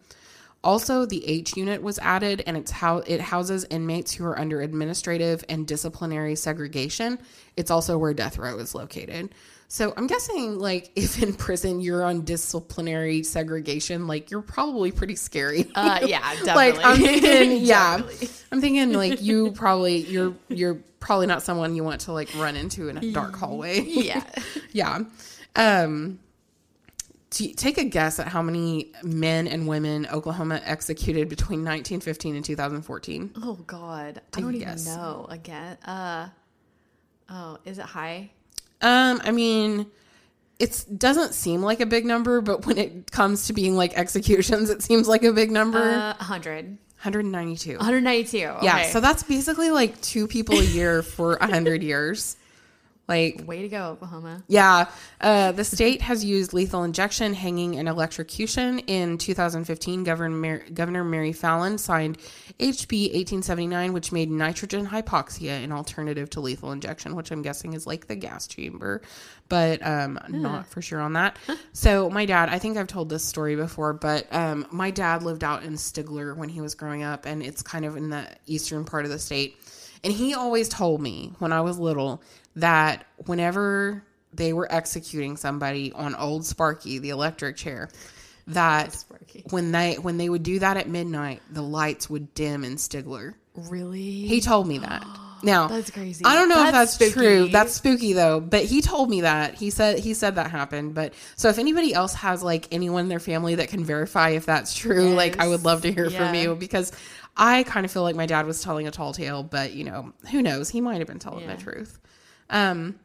Also, 0.61 1.05
the 1.05 1.25
H 1.25 1.55
unit 1.55 1.81
was 1.81 1.99
added, 1.99 2.43
and 2.45 2.57
it's 2.57 2.71
how 2.71 2.97
it 2.97 3.21
houses 3.21 3.65
inmates 3.69 4.13
who 4.13 4.25
are 4.25 4.37
under 4.37 4.61
administrative 4.61 5.43
and 5.47 5.65
disciplinary 5.65 6.35
segregation. 6.35 7.17
It's 7.55 7.71
also 7.71 7.97
where 7.97 8.13
death 8.13 8.37
row 8.37 8.57
is 8.57 8.75
located. 8.75 9.33
So 9.69 9.93
I'm 9.95 10.07
guessing, 10.07 10.59
like, 10.59 10.91
if 10.95 11.23
in 11.23 11.33
prison 11.33 11.79
you're 11.79 12.03
on 12.03 12.25
disciplinary 12.25 13.23
segregation, 13.23 14.07
like 14.07 14.31
you're 14.31 14.41
probably 14.41 14.91
pretty 14.91 15.15
scary. 15.15 15.71
Uh, 15.75 15.99
yeah, 16.05 16.19
like 16.45 16.75
definitely. 16.75 16.83
I'm 16.83 16.97
thinking, 17.21 17.57
yeah, 17.65 18.01
I'm 18.51 18.59
thinking 18.59 18.93
like 18.93 19.21
you 19.21 19.51
probably 19.51 19.97
you're 19.97 20.33
you're 20.49 20.75
probably 20.99 21.27
not 21.27 21.41
someone 21.41 21.73
you 21.75 21.85
want 21.85 22.01
to 22.01 22.11
like 22.11 22.29
run 22.35 22.57
into 22.57 22.89
in 22.89 22.97
a 22.97 23.11
dark 23.11 23.35
hallway. 23.35 23.79
Yeah. 23.81 24.25
yeah. 24.73 24.99
Um, 25.55 26.19
t- 27.39 27.53
take 27.53 27.77
a 27.77 27.85
guess 27.85 28.19
at 28.19 28.27
how 28.27 28.41
many 28.41 28.91
men 29.03 29.47
and 29.47 29.67
women 29.67 30.05
Oklahoma 30.11 30.61
executed 30.65 31.29
between 31.29 31.59
1915 31.59 32.35
and 32.35 32.43
2014. 32.43 33.31
Oh 33.41 33.53
God, 33.65 34.17
I 34.17 34.21
Take 34.31 34.37
a 34.37 34.41
don't 34.41 34.55
even 34.55 34.67
guess. 34.67 34.85
know. 34.85 35.25
Again, 35.29 35.77
uh, 35.85 36.27
oh, 37.29 37.57
is 37.65 37.79
it 37.79 37.85
high? 37.85 38.31
Um, 38.81 39.21
I 39.23 39.31
mean, 39.31 39.87
it 40.59 40.85
doesn't 40.97 41.33
seem 41.33 41.61
like 41.61 41.79
a 41.79 41.85
big 41.85 42.05
number, 42.05 42.41
but 42.41 42.65
when 42.65 42.77
it 42.77 43.09
comes 43.11 43.47
to 43.47 43.53
being 43.53 43.75
like 43.77 43.97
executions, 43.97 44.69
it 44.69 44.81
seems 44.81 45.07
like 45.07 45.23
a 45.23 45.31
big 45.31 45.51
number. 45.51 45.79
Uh, 45.81 46.15
100. 46.17 46.65
192. 47.01 47.77
192. 47.77 48.37
Yeah, 48.61 48.89
so 48.89 48.99
that's 48.99 49.23
basically 49.23 49.71
like 49.71 49.99
two 50.01 50.27
people 50.27 50.59
a 50.59 50.63
year 50.63 51.01
for 51.01 51.35
a 51.35 51.47
hundred 51.47 51.81
years. 51.81 52.35
Like, 53.09 53.43
way 53.47 53.63
to 53.63 53.67
go, 53.67 53.87
Oklahoma. 53.87 54.43
yeah, 54.47 54.85
uh, 55.19 55.51
the 55.51 55.63
state 55.63 56.01
has 56.03 56.23
used 56.23 56.53
lethal 56.53 56.83
injection, 56.83 57.33
hanging, 57.33 57.77
and 57.77 57.89
electrocution. 57.89 58.79
In 58.79 59.17
2015, 59.17 60.03
Governor 60.03 60.35
Mar- 60.35 60.63
Governor 60.71 61.03
Mary 61.03 61.33
Fallin 61.33 61.79
signed 61.79 62.19
HB 62.59 63.07
1879, 63.13 63.93
which 63.93 64.11
made 64.11 64.29
nitrogen 64.29 64.85
hypoxia 64.85 65.63
an 65.63 65.71
alternative 65.71 66.29
to 66.29 66.39
lethal 66.39 66.71
injection, 66.71 67.15
which 67.15 67.31
I'm 67.31 67.41
guessing 67.41 67.73
is 67.73 67.87
like 67.87 68.05
the 68.05 68.15
gas 68.15 68.45
chamber, 68.45 69.01
but 69.47 69.83
um, 69.85 70.19
not 70.29 70.67
for 70.67 70.81
sure 70.83 71.01
on 71.01 71.13
that. 71.13 71.37
So 71.73 72.11
my 72.11 72.25
dad, 72.25 72.49
I 72.49 72.59
think 72.59 72.77
I've 72.77 72.85
told 72.87 73.09
this 73.09 73.23
story 73.23 73.55
before, 73.55 73.93
but 73.93 74.27
um, 74.31 74.67
my 74.69 74.91
dad 74.91 75.23
lived 75.23 75.43
out 75.43 75.63
in 75.63 75.73
Stigler 75.73 76.37
when 76.37 76.49
he 76.49 76.61
was 76.61 76.75
growing 76.75 77.01
up, 77.01 77.25
and 77.25 77.41
it's 77.41 77.63
kind 77.63 77.85
of 77.85 77.97
in 77.97 78.11
the 78.11 78.27
eastern 78.45 78.85
part 78.85 79.05
of 79.05 79.09
the 79.11 79.17
state. 79.17 79.57
And 80.03 80.13
he 80.13 80.33
always 80.33 80.69
told 80.69 81.01
me 81.01 81.33
when 81.39 81.51
I 81.51 81.59
was 81.61 81.77
little 81.77 82.21
that 82.59 83.05
whenever 83.25 84.03
they 84.33 84.53
were 84.53 84.71
executing 84.71 85.37
somebody 85.37 85.91
on 85.93 86.15
old 86.15 86.45
Sparky, 86.45 86.99
the 86.99 87.09
electric 87.09 87.55
chair, 87.55 87.89
that 88.47 89.03
when 89.49 89.71
they 89.71 89.95
when 89.95 90.17
they 90.17 90.29
would 90.29 90.43
do 90.43 90.59
that 90.59 90.77
at 90.77 90.87
midnight, 90.87 91.41
the 91.51 91.61
lights 91.61 92.09
would 92.09 92.33
dim 92.33 92.63
in 92.63 92.75
Stigler. 92.75 93.33
Really? 93.55 94.27
He 94.27 94.41
told 94.41 94.67
me 94.67 94.77
that. 94.79 95.05
Now 95.41 95.69
That's 95.69 95.89
crazy. 95.89 96.25
I 96.25 96.35
don't 96.35 96.49
know 96.49 96.65
if 96.65 96.73
That's 96.73 96.97
that's 96.97 97.13
true. 97.13 97.47
That's 97.47 97.71
spooky 97.71 98.11
though. 98.11 98.41
But 98.41 98.65
he 98.65 98.81
told 98.81 99.09
me 99.09 99.21
that. 99.21 99.53
He 99.55 99.69
said 99.69 99.99
he 99.99 100.13
said 100.13 100.35
that 100.35 100.51
happened. 100.51 100.95
But 100.95 101.13
so 101.37 101.47
if 101.47 101.57
anybody 101.57 101.93
else 101.93 102.13
has 102.15 102.43
like 102.43 102.67
anyone 102.73 103.03
in 103.03 103.07
their 103.07 103.21
family 103.21 103.55
that 103.55 103.69
can 103.69 103.85
verify 103.85 104.31
if 104.31 104.45
that's 104.45 104.73
true, 104.73 105.13
like 105.13 105.39
I 105.39 105.47
would 105.47 105.63
love 105.63 105.83
to 105.83 105.93
hear 105.93 106.09
from 106.09 106.35
you 106.35 106.55
because 106.55 106.91
I 107.37 107.63
kind 107.63 107.85
of 107.85 107.91
feel 107.93 108.03
like 108.03 108.17
my 108.17 108.25
dad 108.25 108.47
was 108.47 108.61
telling 108.61 108.85
a 108.89 108.91
tall 108.91 109.13
tale. 109.13 109.41
But 109.43 109.71
you 109.71 109.85
know, 109.85 110.11
who 110.29 110.41
knows? 110.41 110.67
He 110.67 110.81
might 110.81 110.97
have 110.97 111.07
been 111.07 111.19
telling 111.19 111.45
Yeah. 111.47 111.55
the 111.55 111.61
truth. 111.63 111.97
Um, 112.49 112.99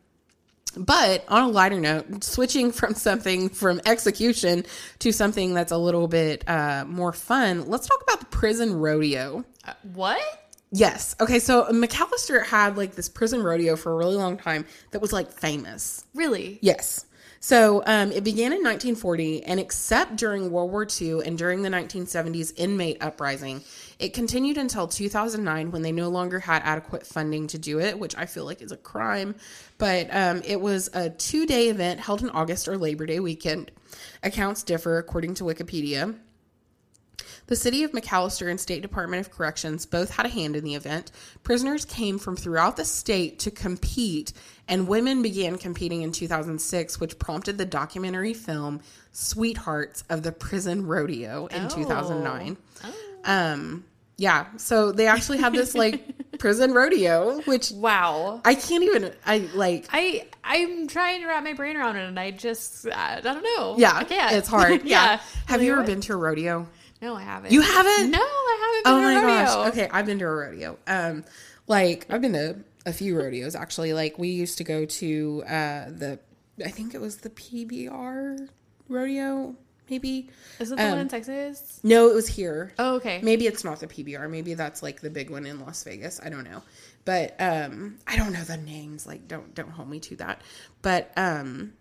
but 0.77 1.25
on 1.29 1.45
a 1.45 1.49
lighter 1.49 1.81
note, 1.81 2.25
switching 2.25 2.73
from 2.73 2.95
something 2.95 3.49
from 3.49 3.81
execution 3.87 4.65
to 5.01 5.13
something 5.13 5.55
that's 5.55 5.73
a 5.73 5.79
little 5.79 6.09
bit 6.09 6.49
uh, 6.49 6.85
more 6.87 7.13
fun, 7.13 7.69
let's 7.69 7.87
talk 7.87 8.03
about 8.03 8.21
the 8.21 8.27
prison 8.27 8.75
rodeo. 8.75 9.45
Uh, 9.65 9.75
what? 9.93 10.21
Yes. 10.73 11.15
Okay. 11.21 11.39
So 11.39 11.67
McAlester 11.67 12.45
had 12.45 12.77
like 12.77 12.97
this 12.97 13.09
prison 13.09 13.43
rodeo 13.43 13.77
for 13.77 13.93
a 13.93 13.97
really 13.97 14.17
long 14.17 14.37
time 14.37 14.67
that 14.91 15.01
was 15.01 15.13
like 15.13 15.31
famous. 15.31 16.05
Really? 16.15 16.59
Yes. 16.63 17.07
So 17.45 17.83
um, 17.85 18.11
it 18.11 18.25
began 18.25 18.55
in 18.55 18.63
1940, 18.63 19.43
and 19.43 19.61
except 19.61 20.17
during 20.17 20.51
World 20.51 20.71
War 20.71 20.87
II 20.91 21.21
and 21.27 21.37
during 21.37 21.61
the 21.61 21.69
1970s 21.69 22.55
inmate 22.57 22.97
uprising, 23.03 23.61
it 23.99 24.15
continued 24.15 24.57
until 24.57 24.89
2009 24.89 25.71
when 25.71 25.83
they 25.83 25.93
no 25.93 26.09
longer 26.09 26.39
had 26.39 26.63
adequate 26.65 27.07
funding 27.07 27.47
to 27.49 27.59
do 27.59 27.81
it, 27.81 27.99
which 27.99 28.17
I 28.17 28.25
feel 28.25 28.47
like 28.47 28.63
is 28.63 28.73
a 28.73 28.79
crime. 28.79 29.35
But 29.77 30.09
um, 30.11 30.41
it 30.47 30.59
was 30.59 30.89
a 30.95 31.11
two 31.11 31.45
day 31.45 31.69
event 31.69 32.01
held 32.01 32.23
in 32.23 32.31
August 32.31 32.67
or 32.67 32.79
Labor 32.79 33.05
Day 33.05 33.21
weekend. 33.21 33.71
Accounts 34.23 34.63
differ 34.63 34.97
according 34.97 35.35
to 35.35 35.45
Wikipedia. 35.45 36.15
The 37.47 37.57
city 37.57 37.85
of 37.85 37.93
McAlester 37.93 38.51
and 38.51 38.59
State 38.59 38.81
Department 38.83 39.27
of 39.27 39.31
Corrections 39.33 39.85
both 39.87 40.11
had 40.11 40.25
a 40.25 40.31
hand 40.31 40.57
in 40.57 40.65
the 40.65 40.75
event. 40.75 41.11
Prisoners 41.43 41.85
came 41.85 42.19
from 42.19 42.37
throughout 42.37 42.77
the 42.77 42.85
state 42.87 43.39
to 43.41 43.51
compete, 43.51 44.33
and 44.67 44.89
women 44.89 45.21
began 45.23 45.59
competing 45.59 46.03
in 46.03 46.11
2006, 46.13 46.99
which 47.01 47.19
prompted 47.19 47.59
the 47.59 47.67
documentary 47.67 48.33
film 48.33 48.81
Sweethearts 49.13 50.05
of 50.09 50.23
the 50.23 50.33
Prison 50.33 50.87
Rodeo 50.87 51.47
in 51.47 51.69
2009. 51.69 52.57
Um, 53.25 53.85
yeah, 54.17 54.47
so 54.57 54.93
they 54.93 55.07
actually 55.07 55.39
had 55.39 55.53
this 55.53 55.75
like 55.75 56.03
prison 56.39 56.73
rodeo, 56.73 57.41
which 57.43 57.73
Wow. 57.73 58.41
I 58.45 58.55
can't 58.55 58.85
even. 58.85 59.13
I 59.27 59.39
like. 59.55 59.87
I 59.93 60.27
I'm 60.45 60.87
trying 60.89 61.21
to 61.23 61.27
wrap 61.27 61.43
my 61.43 61.53
brain 61.55 61.77
around 61.77 61.97
it, 61.97 62.07
and 62.07 62.19
I 62.21 62.31
just 62.31 62.87
I 62.87 63.21
don't 63.21 63.43
know. 63.43 63.75
Yeah, 63.77 63.93
I 63.95 64.05
can't. 64.05 64.35
it's 64.37 64.49
hard. 64.49 64.83
yeah. 64.85 65.21
Have 65.47 65.59
Like, 65.61 65.67
you 65.67 65.73
ever 65.73 65.81
what? 65.81 65.87
been 65.89 66.01
to 66.03 66.13
a 66.13 66.17
rodeo? 66.17 66.69
No, 67.05 67.15
I 67.17 67.23
haven't. 67.23 67.53
You 67.53 67.61
haven't? 67.61 68.11
No, 68.11 68.19
I 68.21 68.83
haven't. 68.85 68.93
Oh 68.93 68.97
Been 68.97 69.05
my 69.05 69.13
a 69.13 69.23
rodeo. 69.23 69.45
gosh. 69.45 69.69
Okay, 69.69 69.89
I've 69.93 70.07
been 70.07 70.19
to 70.21 70.25
a 70.25 70.35
rodeo. 70.35 70.79
Um, 70.87 71.25
like 71.67 72.07
I've 72.11 72.21
been 72.23 72.33
to 72.33 72.57
a 72.87 72.93
few 72.93 73.17
rodeos 73.19 73.55
actually. 73.55 73.93
Like 73.93 74.19
we 74.19 74.29
used 74.29 74.59
to 74.59 74.65
go 74.65 74.85
to 74.87 75.43
uh 75.47 75.85
the, 75.91 76.19
I 76.65 76.69
think 76.71 76.95
it 76.95 77.01
was 77.01 77.19
the 77.19 77.31
PBR 77.31 78.49
rodeo, 78.89 79.55
maybe. 79.91 80.31
Is 80.59 80.71
it 80.73 80.77
the 80.79 80.83
one 80.85 80.93
Um, 80.95 80.99
in 81.01 81.09
Texas? 81.09 81.81
No, 81.83 82.09
it 82.09 82.15
was 82.15 82.29
here. 82.29 82.73
Oh, 82.79 82.97
okay. 82.97 83.21
Maybe 83.23 83.47
it's 83.47 83.65
not 83.65 83.81
the 83.81 83.87
PBR. 83.87 84.31
Maybe 84.31 84.55
that's 84.55 84.83
like 84.83 85.01
the 85.01 85.11
big 85.11 85.31
one 85.31 85.47
in 85.47 85.61
Las 85.61 85.83
Vegas. 85.85 86.21
I 86.23 86.29
don't 86.31 86.45
know. 86.45 86.63
But 87.05 87.35
um 87.39 87.99
I 88.07 88.17
don't 88.17 88.33
know 88.33 88.45
the 88.45 88.57
names. 88.57 89.07
Like 89.07 89.29
don't 89.29 89.55
don't 89.55 89.71
hold 89.71 89.89
me 89.91 90.01
to 90.01 90.17
that. 90.17 90.41
But 90.83 91.13
um 91.17 91.75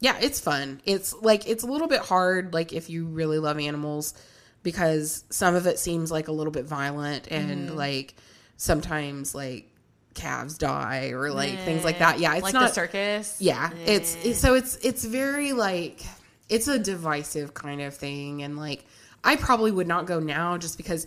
yeah, 0.00 0.16
it's 0.20 0.38
fun. 0.38 0.80
It's 0.84 1.12
like 1.14 1.48
it's 1.48 1.64
a 1.64 1.66
little 1.66 1.88
bit 1.88 2.00
hard 2.00 2.54
like 2.54 2.72
if 2.72 2.88
you 2.90 3.06
really 3.06 3.38
love 3.38 3.58
animals 3.58 4.14
because 4.68 5.24
some 5.30 5.54
of 5.54 5.66
it 5.66 5.78
seems 5.78 6.10
like 6.12 6.28
a 6.28 6.32
little 6.32 6.50
bit 6.52 6.66
violent 6.66 7.28
and 7.30 7.68
Mm-hmm. 7.68 7.76
like 7.76 8.14
sometimes 8.58 9.34
like 9.34 9.70
calves 10.14 10.58
die 10.58 11.08
or 11.12 11.30
like 11.30 11.58
things 11.60 11.84
like 11.84 12.00
that. 12.00 12.18
Yeah, 12.18 12.34
it's 12.34 12.42
like 12.42 12.52
not 12.54 12.68
the 12.68 12.74
circus. 12.74 13.36
yeah 13.40 13.70
it's, 13.86 14.16
Eh. 14.16 14.20
it's 14.30 14.40
so 14.40 14.54
it's 14.54 14.76
it's 14.82 15.04
very 15.04 15.52
like 15.52 16.02
it's 16.48 16.68
a 16.68 16.78
divisive 16.78 17.54
kind 17.54 17.80
of 17.80 17.94
thing 17.94 18.42
and 18.42 18.56
like 18.58 18.84
i 19.22 19.36
probably 19.36 19.70
would 19.70 19.86
not 19.86 20.06
go 20.06 20.18
now 20.18 20.56
just 20.58 20.76
because 20.76 21.06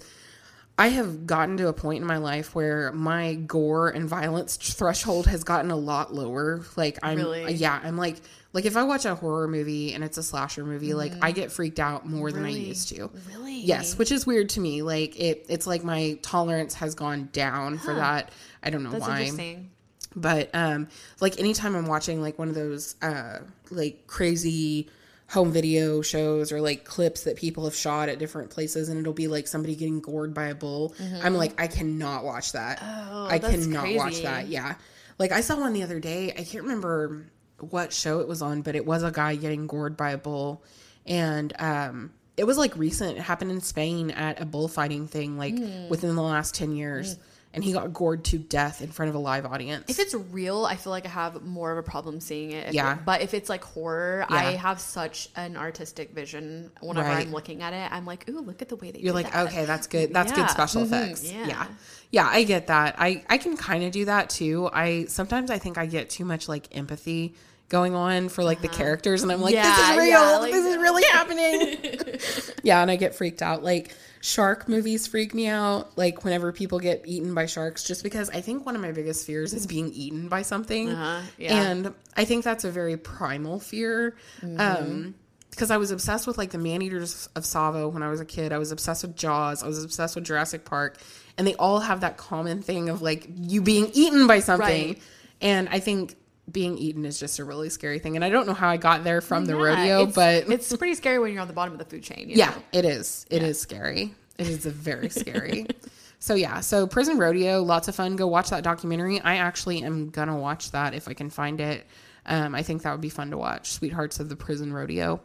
i 0.78 0.88
have 0.88 1.26
gotten 1.28 1.58
to 1.58 1.68
a 1.68 1.74
point 1.74 2.02
in 2.02 2.08
my 2.08 2.18
life 2.18 2.54
where 2.56 2.92
my 2.94 3.34
gore 3.36 3.90
and 3.90 4.08
violence 4.08 4.56
threshold 4.58 5.26
has 5.28 5.44
gotten 5.44 5.72
a 5.72 5.76
lot 5.76 6.14
lower 6.14 6.62
like 6.78 6.98
i'm 7.04 7.18
Really? 7.18 7.54
yeah 7.54 7.80
i'm 7.84 7.98
like 7.98 8.18
like 8.54 8.66
if 8.66 8.76
i 8.78 8.84
watch 8.84 9.06
a 9.06 9.16
horror 9.16 9.48
movie 9.48 9.94
and 9.94 10.04
it's 10.04 10.18
a 10.18 10.24
slasher 10.24 10.64
movie 10.66 10.94
like 10.94 11.14
i 11.22 11.32
get 11.32 11.52
freaked 11.52 11.80
out 11.80 12.06
more 12.06 12.32
than 12.32 12.46
i 12.46 12.52
Mm. 12.54 12.68
Used 12.68 12.90
to. 12.90 13.10
Really? 13.32 13.60
yes 13.62 13.98
which 13.98 14.12
is 14.12 14.26
weird 14.26 14.50
to 14.50 14.60
me. 14.60 14.82
Like 14.82 15.20
it 15.20 15.46
it's 15.50 15.68
like 15.68 15.84
my 15.84 16.18
tolerance 16.22 16.74
has 16.76 16.96
gone 16.96 17.30
down 17.32 17.78
for 17.78 17.94
that. 17.96 18.32
I 18.64 18.70
don't 18.70 18.84
know 18.84 18.92
That's 18.92 19.02
why. 19.08 19.20
interesting. 19.22 19.72
but 20.16 20.50
um 20.54 20.88
like 21.22 21.40
anytime 21.40 21.76
i'm 21.76 21.86
watching 21.88 22.22
like 22.22 22.38
one 22.38 22.50
of 22.50 22.56
those 22.56 22.96
uh 23.02 23.40
like 23.70 24.08
crazy 24.08 24.90
home 25.30 25.50
video 25.54 26.02
shows 26.02 26.52
or 26.52 26.60
like 26.60 26.84
clips 26.84 27.24
that 27.24 27.38
people 27.38 27.64
have 27.64 27.74
shot 27.76 28.10
at 28.10 28.20
different 28.20 28.50
places 28.50 28.90
and 28.90 29.00
it'll 29.00 29.14
be 29.14 29.30
like 29.30 29.48
somebody 29.48 29.74
getting 29.78 30.02
gored 30.02 30.34
by 30.34 30.48
a 30.48 30.56
bull 30.56 30.94
i'm 31.24 31.36
like 31.36 31.60
i 31.62 31.68
cannot 31.68 32.26
watch 32.26 32.52
that. 32.52 32.80
Oh, 32.82 33.28
i 33.30 33.40
cannot 33.40 33.88
watch 33.96 34.22
that. 34.24 34.48
yeah. 34.50 34.76
Like 35.20 35.32
i 35.32 35.40
saw 35.42 35.58
one 35.60 35.72
the 35.74 35.84
other 35.84 36.00
day. 36.02 36.32
I 36.32 36.44
can't 36.44 36.64
remember 36.66 37.26
what 37.62 37.94
show 37.94 38.20
it 38.20 38.28
was 38.28 38.42
on 38.42 38.62
but 38.62 38.76
it 38.76 38.86
was 38.86 39.04
a 39.04 39.12
guy 39.12 39.36
getting 39.36 39.68
gored 39.68 39.96
by 39.98 40.12
a 40.12 40.18
bull. 40.18 40.64
And 41.06 41.54
um 41.60 42.12
it 42.38 42.46
was 42.46 42.58
like 42.58 42.76
recent. 42.78 43.18
It 43.18 43.22
happened 43.22 43.52
in 43.52 43.62
spain 43.62 44.10
at 44.12 44.40
a 44.42 44.46
bullfighting 44.46 45.08
thing 45.08 45.38
like 45.38 45.58
Hmm. 45.58 45.90
within 45.90 46.16
the 46.16 46.22
last 46.24 46.56
10 46.56 46.72
years 46.76 47.18
and 47.54 47.64
he 47.64 47.74
got 47.74 47.92
gored 47.94 48.24
to 48.26 48.38
death 48.38 48.82
in 48.82 48.90
front 48.92 49.10
of 49.10 49.16
a 49.16 49.20
live 49.20 49.46
audience 49.46 49.86
If 49.90 50.00
it's 50.00 50.14
real, 50.14 50.66
I 50.66 50.76
feel 50.78 50.92
like 50.92 51.06
I 51.06 51.10
have 51.10 51.44
more 51.44 51.72
of 51.72 51.78
a 51.78 51.84
problem 51.84 52.20
seeing 52.22 52.52
it. 52.52 52.74
Yeah. 52.74 52.98
but 53.06 53.22
if 53.22 53.34
it's 53.34 53.50
like 53.50 53.64
horror, 53.64 54.26
Yeah. 54.30 54.36
I 54.36 54.44
have 54.54 54.80
such 54.80 55.30
an 55.36 55.58
artistic 55.58 56.14
vision 56.14 56.72
whenever 56.82 57.10
Right. 57.10 57.26
I'm 57.28 57.34
looking 57.34 57.62
at 57.62 57.74
it. 57.74 57.92
I'm 57.92 58.06
like, 58.06 58.30
ooh, 58.30 58.40
look 58.40 58.62
at 58.62 58.70
the 58.70 58.76
way 58.78 58.92
they 58.92 59.00
You're 59.00 59.14
like, 59.14 59.32
that. 59.32 59.48
okay, 59.48 59.66
that's 59.66 59.88
good. 59.88 60.14
That's 60.14 60.32
Yeah. 60.32 60.38
good 60.38 60.50
special 60.50 60.84
Mhm. 60.84 60.86
effects. 60.86 61.30
Yeah. 61.32 61.48
Yeah. 61.48 61.66
yeah. 62.12 62.30
I 62.32 62.44
get 62.44 62.68
that. 62.68 62.96
I 62.98 63.24
I 63.30 63.38
can 63.38 63.58
kind 63.58 63.84
of 63.84 63.92
do 63.92 64.06
that 64.06 64.30
too. 64.30 64.70
I 64.72 65.06
sometimes 65.10 65.52
I 65.52 65.58
think 65.58 65.78
I 65.78 65.86
get 65.88 66.10
too 66.10 66.24
much 66.26 66.48
like 66.48 66.68
empathy 66.72 67.36
going 67.70 67.96
on 67.96 68.28
for 68.28 68.44
like 68.44 68.62
the 68.62 68.68
characters 68.68 69.24
and 69.24 69.32
I'm 69.32 69.40
like 69.42 69.56
this 69.56 69.66
Uh-huh. 69.66 69.92
Is 69.94 69.98
real. 69.98 70.40
like- 70.40 70.52
this 70.52 70.66
is 70.66 70.78
really 70.86 71.04
happening. 71.12 72.20
yeah, 72.64 72.82
and 72.82 72.92
I 72.92 72.96
get 72.98 73.16
freaked 73.16 73.42
out. 73.42 73.64
Like 73.64 73.94
shark 74.22 74.70
movies 74.70 75.08
freak 75.08 75.34
me 75.34 75.48
out 75.48 75.98
like 75.98 76.24
whenever 76.24 76.52
people 76.52 76.80
get 76.80 77.02
eaten 77.06 77.34
by 77.34 77.48
sharks 77.48 77.84
just 77.84 78.04
because 78.04 78.30
I 78.30 78.42
think 78.42 78.66
one 78.66 78.76
of 78.76 78.82
my 78.82 78.92
biggest 78.92 79.26
fears 79.26 79.52
is 79.54 79.66
being 79.66 79.92
eaten 79.94 80.28
by 80.28 80.44
something. 80.44 80.90
Uh-huh, 80.90 81.22
yeah. 81.38 81.70
And 81.70 81.94
I 82.16 82.26
think 82.26 82.44
that's 82.44 82.64
a 82.64 82.72
very 82.72 82.98
primal 82.98 83.60
fear. 83.60 84.16
Mm-hmm. 84.42 84.60
Um 84.60 85.16
because 85.50 85.70
I 85.70 85.78
was 85.78 85.92
obsessed 85.92 86.28
with 86.28 86.38
like 86.38 86.52
the 86.52 86.58
man 86.58 86.82
eaters 86.82 87.28
of 87.36 87.44
Tsavo 87.44 87.92
when 87.92 88.04
I 88.04 88.10
was 88.10 88.22
a 88.22 88.26
kid. 88.26 88.54
I 88.54 88.58
was 88.58 88.72
obsessed 88.72 89.04
with 89.04 89.18
Jaws. 89.18 89.64
I 89.64 89.68
was 89.68 89.84
obsessed 89.84 90.16
with 90.16 90.24
Jurassic 90.24 90.64
Park. 90.64 90.98
And 91.38 91.46
they 91.46 91.56
all 91.56 91.82
have 91.82 92.02
that 92.02 92.16
common 92.16 92.62
thing 92.62 92.90
of 92.90 93.02
like 93.02 93.28
you 93.36 93.62
being 93.62 93.92
eaten 93.94 94.28
by 94.28 94.40
something. 94.40 94.88
Right. 94.88 95.02
And 95.42 95.68
I 95.68 95.80
think 95.80 96.16
being 96.50 96.78
eaten 96.78 97.06
is 97.06 97.20
just 97.20 97.40
a 97.40 97.46
really 97.46 97.70
scary 97.70 98.00
thing. 98.00 98.16
And 98.16 98.24
I 98.26 98.30
don't 98.30 98.48
know 98.48 98.54
how 98.54 98.70
I 98.70 98.78
got 98.78 99.04
there 99.04 99.22
from 99.22 99.46
the 99.46 99.56
rodeo, 99.56 100.02
it's- 100.04 100.16
but 100.16 100.50
it's 100.52 100.76
pretty 100.76 100.96
scary 100.96 101.20
when 101.20 101.32
you're 101.34 101.42
on 101.42 101.48
the 101.48 101.54
bottom 101.54 101.74
of 101.74 101.80
the 101.80 101.86
food 101.86 102.04
chain. 102.04 102.30
you 102.30 102.36
yeah, 102.38 102.50
know? 102.52 102.64
it 102.74 102.86
is. 102.86 103.26
It 103.30 103.44
is 103.44 103.60
scary. 103.60 104.14
It 104.38 104.48
is 104.48 104.66
a 104.66 104.72
very 104.72 105.10
scary. 105.22 105.68
so 106.20 106.34
yeah, 106.34 106.60
so 106.62 106.88
prison 106.88 107.18
rodeo, 107.18 107.62
lots 107.62 107.88
of 107.88 107.96
fun. 107.96 108.16
Go 108.16 108.28
watch 108.28 108.50
that 108.50 108.64
documentary. 108.64 109.20
I 109.22 109.36
actually 109.38 109.84
am 109.84 110.10
gonna 110.10 110.38
watch 110.38 110.72
that 110.72 110.94
if 110.94 111.08
I 111.08 111.14
can 111.14 111.30
find 111.30 111.62
it. 111.62 111.86
Um, 112.26 112.54
I 112.56 112.64
think 112.64 112.84
that 112.84 112.92
would 112.92 113.02
be 113.02 113.10
fun 113.10 113.32
to 113.32 113.38
watch. 113.38 113.72
Sweethearts 113.72 114.20
of 114.20 114.30
the 114.30 114.36
Prison 114.36 114.72
Rodeo. 114.74 115.22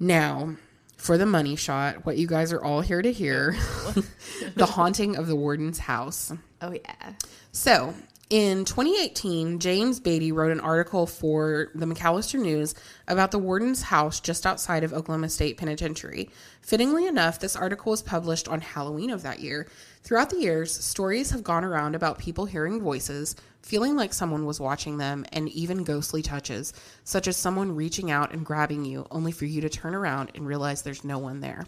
Now, 0.00 0.56
for 0.96 1.18
the 1.18 1.26
money 1.26 1.56
shot, 1.56 2.06
what 2.06 2.16
you 2.16 2.26
guys 2.26 2.52
are 2.52 2.62
all 2.62 2.80
here 2.80 3.02
to 3.02 3.12
hear, 3.12 3.56
the 4.56 4.66
haunting 4.66 5.16
of 5.16 5.26
the 5.26 5.36
warden's 5.36 5.78
house. 5.78 6.32
Oh 6.62 6.72
yeah. 6.72 7.12
So, 7.52 7.94
in 8.30 8.66
2018, 8.66 9.58
James 9.58 10.00
Beaty 10.00 10.32
wrote 10.32 10.52
an 10.52 10.60
article 10.60 11.06
for 11.06 11.70
the 11.74 11.86
McAlester 11.86 12.38
News 12.38 12.74
about 13.06 13.30
the 13.30 13.38
warden's 13.38 13.82
house 13.82 14.20
just 14.20 14.44
outside 14.44 14.84
of 14.84 14.92
Oklahoma 14.92 15.30
State 15.30 15.56
Penitentiary. 15.56 16.28
Fittingly 16.60 17.06
enough, 17.06 17.38
this 17.38 17.56
article 17.56 17.90
was 17.90 18.02
published 18.02 18.46
on 18.46 18.60
Halloween 18.60 19.08
of 19.10 19.22
that 19.22 19.40
year. 19.40 19.66
Throughout 20.02 20.28
the 20.28 20.40
years, 20.40 20.72
stories 20.72 21.30
have 21.30 21.42
gone 21.42 21.64
around 21.64 21.94
about 21.94 22.18
people 22.18 22.44
hearing 22.44 22.82
voices, 22.82 23.34
feeling 23.62 23.96
like 23.96 24.12
someone 24.12 24.44
was 24.44 24.60
watching 24.60 24.98
them, 24.98 25.24
and 25.32 25.48
even 25.48 25.82
ghostly 25.82 26.20
touches, 26.20 26.74
such 27.04 27.28
as 27.28 27.36
someone 27.36 27.76
reaching 27.76 28.10
out 28.10 28.32
and 28.32 28.44
grabbing 28.44 28.84
you, 28.84 29.06
only 29.10 29.32
for 29.32 29.46
you 29.46 29.62
to 29.62 29.70
turn 29.70 29.94
around 29.94 30.32
and 30.34 30.46
realize 30.46 30.82
there's 30.82 31.04
no 31.04 31.18
one 31.18 31.40
there. 31.40 31.66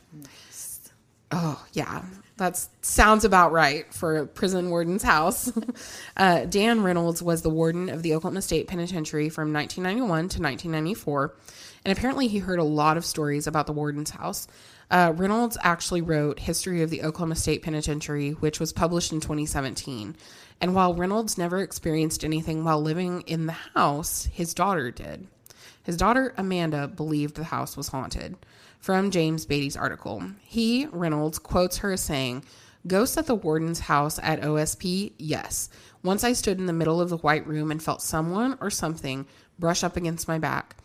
Oh, 1.33 1.65
yeah. 1.73 2.03
That 2.41 2.67
sounds 2.81 3.27
about 3.27 3.53
right 3.53 3.93
for 3.93 4.17
a 4.17 4.27
prison 4.27 4.71
warden's 4.71 5.03
house. 5.03 5.53
uh, 6.17 6.47
Dan 6.47 6.83
Reynolds 6.83 7.23
was 7.23 7.43
the 7.43 7.51
warden 7.51 7.91
of 7.91 8.03
the 8.03 8.15
Oklahoma 8.15 8.41
State 8.41 8.67
Penitentiary 8.67 9.29
from 9.29 9.53
1991 9.53 10.09
to 10.09 10.43
1994. 10.43 11.35
And 11.85 11.97
apparently, 11.97 12.29
he 12.29 12.39
heard 12.39 12.59
a 12.59 12.65
lot 12.65 12.97
of 12.97 13.05
stories 13.05 13.47
about 13.47 13.67
the 13.67 13.75
warden's 13.75 14.09
house. 14.09 14.49
Uh, 14.91 15.13
Reynolds 15.15 15.59
actually 15.63 16.01
wrote 16.01 16.39
History 16.39 16.81
of 16.81 16.89
the 16.89 17.03
Oklahoma 17.03 17.37
State 17.37 17.61
Penitentiary, 17.61 18.31
which 18.31 18.59
was 18.59 18.73
published 18.73 19.13
in 19.13 19.21
2017. 19.21 20.17
And 20.63 20.75
while 20.75 20.95
Reynolds 20.95 21.37
never 21.37 21.59
experienced 21.59 22.25
anything 22.25 22.65
while 22.65 22.81
living 22.81 23.21
in 23.27 23.45
the 23.45 23.53
house, 23.53 24.25
his 24.33 24.55
daughter 24.55 24.91
did. 24.91 25.27
His 25.83 25.99
daughter 25.99 26.33
Amanda 26.39 26.89
believed 26.89 27.35
the 27.35 27.45
house 27.45 27.77
was 27.77 27.89
haunted. 27.89 28.37
From 28.81 29.11
James 29.11 29.45
Beaty's 29.45 29.77
article, 29.77 30.23
he, 30.41 30.87
Reynolds, 30.91 31.39
quotes 31.39 31.77
her 31.79 31.93
as 31.93 32.01
saying, 32.01 32.45
Ghosts 32.87 33.19
at 33.19 33.27
the 33.27 33.35
warden's 33.35 33.81
house 33.81 34.19
at 34.23 34.41
OSP? 34.41 35.13
Yes. 35.19 35.69
Once 36.03 36.25
I 36.25 36.33
stood 36.33 36.59
in 36.59 36.65
the 36.65 36.73
middle 36.73 36.99
of 36.99 37.11
the 37.11 37.19
white 37.19 37.47
room 37.47 37.71
and 37.71 37.83
felt 37.83 38.01
someone 38.01 38.57
or 38.59 38.71
something 38.71 39.27
brush 39.59 39.85
up 39.85 39.99
against 39.99 40.29
my 40.29 40.39
back. 40.39 40.77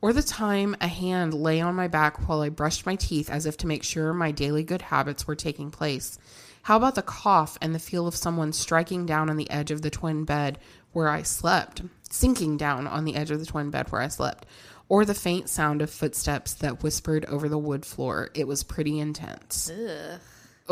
Or 0.00 0.12
the 0.12 0.22
time 0.22 0.76
a 0.80 0.86
hand 0.86 1.34
lay 1.34 1.60
on 1.60 1.74
my 1.74 1.88
back 1.88 2.28
while 2.28 2.40
I 2.40 2.50
brushed 2.50 2.86
my 2.86 2.94
teeth 2.94 3.28
as 3.28 3.46
if 3.46 3.56
to 3.58 3.66
make 3.66 3.82
sure 3.82 4.14
my 4.14 4.30
daily 4.30 4.62
good 4.62 4.82
habits 4.82 5.26
were 5.26 5.34
taking 5.34 5.72
place. 5.72 6.20
How 6.62 6.76
about 6.76 6.94
the 6.94 7.02
cough 7.02 7.58
and 7.60 7.74
the 7.74 7.80
feel 7.80 8.06
of 8.06 8.14
someone 8.14 8.52
striking 8.52 9.06
down 9.06 9.28
on 9.28 9.36
the 9.36 9.50
edge 9.50 9.72
of 9.72 9.82
the 9.82 9.90
twin 9.90 10.24
bed 10.24 10.60
where 10.92 11.08
I 11.08 11.22
slept, 11.22 11.82
sinking 12.08 12.58
down 12.58 12.86
on 12.86 13.04
the 13.04 13.16
edge 13.16 13.32
of 13.32 13.40
the 13.40 13.46
twin 13.46 13.70
bed 13.70 13.90
where 13.90 14.02
I 14.02 14.08
slept, 14.08 14.46
or 14.90 15.06
the 15.06 15.14
faint 15.14 15.48
sound 15.48 15.80
of 15.80 15.88
footsteps 15.88 16.52
that 16.52 16.82
whispered 16.82 17.24
over 17.24 17.48
the 17.48 17.56
wood 17.56 17.86
floor? 17.86 18.28
It 18.34 18.46
was 18.46 18.62
pretty 18.62 18.98
intense. 19.00 19.70
Ugh. 19.70 20.20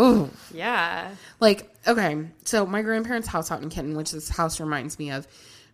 Oh, 0.00 0.30
Yeah. 0.54 1.10
like 1.40 1.74
okay 1.86 2.28
so 2.44 2.64
my 2.66 2.82
grandparents 2.82 3.26
house 3.26 3.50
out 3.50 3.62
in 3.62 3.68
kenton 3.68 3.96
which 3.96 4.12
this 4.12 4.28
house 4.28 4.60
reminds 4.60 4.96
me 4.96 5.10
of 5.10 5.26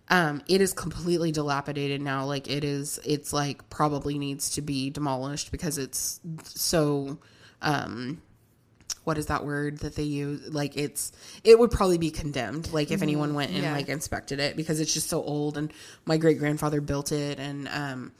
um 0.09 0.41
it 0.49 0.63
is 0.63 0.73
completely 0.73 1.31
dilapidated 1.31 2.01
now 2.01 2.25
like 2.25 2.49
it 2.49 2.65
is 2.65 2.99
it's 3.05 3.35
like 3.35 3.69
probably 3.69 4.19
needs 4.19 4.49
to 4.51 4.63
be 4.63 4.89
demolished 4.89 5.51
because 5.53 5.77
it's 5.77 6.21
so 6.45 7.19
um 7.61 8.23
what 9.05 9.19
is 9.19 9.27
that 9.27 9.45
word 9.45 9.79
that 9.79 9.95
they 9.97 10.03
use? 10.03 10.53
Like 10.53 10.77
it's 10.77 11.13
it 11.45 11.59
would 11.59 11.71
probably 11.71 11.99
be 11.99 12.11
condemned. 12.11 12.73
Like 12.73 12.91
if 12.91 13.03
anyone 13.03 13.35
went 13.35 13.53
and 13.53 13.63
Yeah. 13.63 13.73
like 13.73 13.89
inspected 13.89 14.41
it 14.41 14.57
because 14.57 14.81
it's 14.81 14.93
just 14.93 15.09
so 15.09 15.23
old 15.23 15.57
and 15.57 15.73
my 16.05 16.17
great 16.17 16.39
grandfather 16.39 16.81
built 16.81 17.13
it 17.13 17.39
and 17.39 17.69
um 17.69 18.13